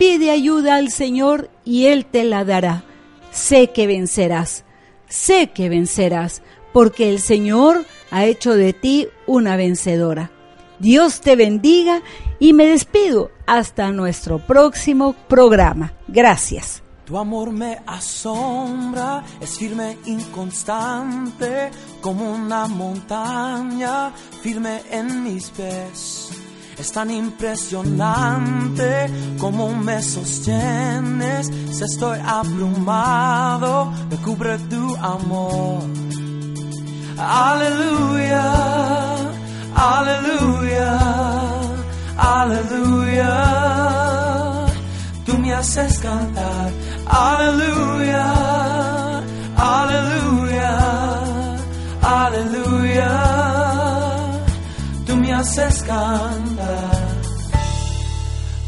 Pide 0.00 0.30
ayuda 0.30 0.76
al 0.76 0.90
Señor 0.90 1.50
y 1.62 1.88
Él 1.88 2.06
te 2.06 2.24
la 2.24 2.46
dará. 2.46 2.84
Sé 3.32 3.70
que 3.70 3.86
vencerás, 3.86 4.64
sé 5.10 5.50
que 5.50 5.68
vencerás, 5.68 6.40
porque 6.72 7.10
el 7.10 7.20
Señor 7.20 7.84
ha 8.10 8.24
hecho 8.24 8.54
de 8.54 8.72
ti 8.72 9.08
una 9.26 9.56
vencedora. 9.56 10.30
Dios 10.78 11.20
te 11.20 11.36
bendiga 11.36 12.00
y 12.38 12.54
me 12.54 12.64
despido 12.64 13.30
hasta 13.46 13.92
nuestro 13.92 14.38
próximo 14.38 15.12
programa. 15.28 15.92
Gracias. 16.08 16.82
Tu 17.04 17.18
amor 17.18 17.50
me 17.50 17.82
asombra, 17.84 19.22
es 19.38 19.58
firme, 19.58 19.98
inconstante, 20.06 21.70
como 22.00 22.32
una 22.32 22.66
montaña, 22.68 24.14
firme 24.40 24.80
en 24.90 25.24
mis 25.24 25.50
pies. 25.50 26.39
Es 26.80 26.92
tan 26.92 27.10
impresionante 27.10 29.10
como 29.38 29.68
me 29.74 30.02
sostienes. 30.02 31.50
Si 31.72 31.84
estoy 31.84 32.18
abrumado, 32.24 33.92
me 34.08 34.16
cubre 34.16 34.56
tu 34.60 34.96
amor. 34.96 35.82
Aleluya, 37.18 38.44
aleluya, 39.74 40.98
aleluya. 42.16 43.34
Tú 45.26 45.36
me 45.36 45.52
haces 45.52 45.98
cantar. 45.98 46.72
Aleluya, 47.06 48.24
aleluya, 49.54 50.78
aleluya 52.00 53.29
haces 55.40 55.82
cantar. 55.82 57.08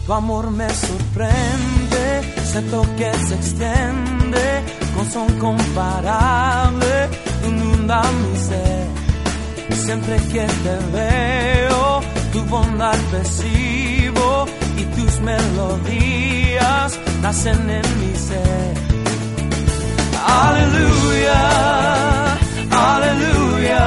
Tu 0.07 0.13
amor 0.13 0.51
me 0.51 0.69
sorprende, 0.69 2.05
siento 2.51 2.83
que 2.97 3.13
se 3.27 3.35
extiende, 3.35 4.47
con 4.95 5.07
son 5.11 5.29
comparable, 5.39 6.95
inunda 7.47 8.03
mi 8.23 8.37
ser. 8.49 8.87
Siempre 9.85 10.17
que 10.33 10.47
te 10.65 10.77
veo, 10.97 12.01
tu 12.33 12.41
bondad 12.47 12.99
percibo 13.11 14.47
y 14.77 14.85
tus 14.97 15.21
melodías 15.21 16.99
nacen 17.21 17.71
en 17.79 17.89
mi 18.01 18.15
ser. 18.29 18.75
Aleluya, 20.27 21.41
aleluya, 22.71 23.83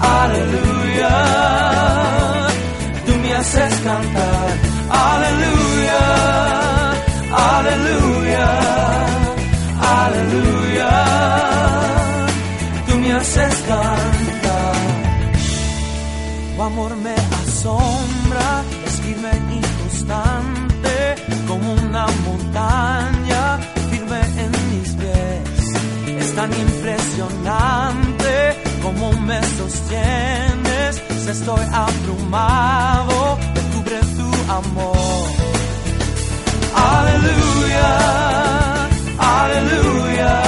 aleluya 0.00 0.67
impresionante 27.18 28.56
como 28.82 29.12
me 29.20 29.40
sostiene 29.42 30.90
estoy 31.28 31.60
abrumado, 31.72 33.38
descubre 33.54 34.00
tu 34.16 34.52
amor. 34.52 35.28
Aleluya, 36.74 37.88
aleluya. 39.18 40.47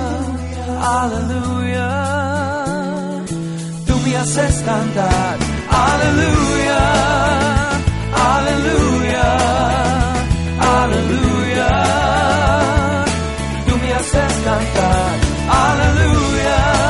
aleluya. 0.81 1.89
Tú 3.85 3.95
me 4.03 4.17
haces 4.17 4.55
cantar, 4.65 5.37
aleluya, 5.69 6.81
aleluya, 8.33 9.29
aleluya. 10.79 11.71
Tú 13.67 13.77
me 13.77 13.93
haces 13.93 14.33
cantar, 14.45 15.13
aleluya. 15.69 16.80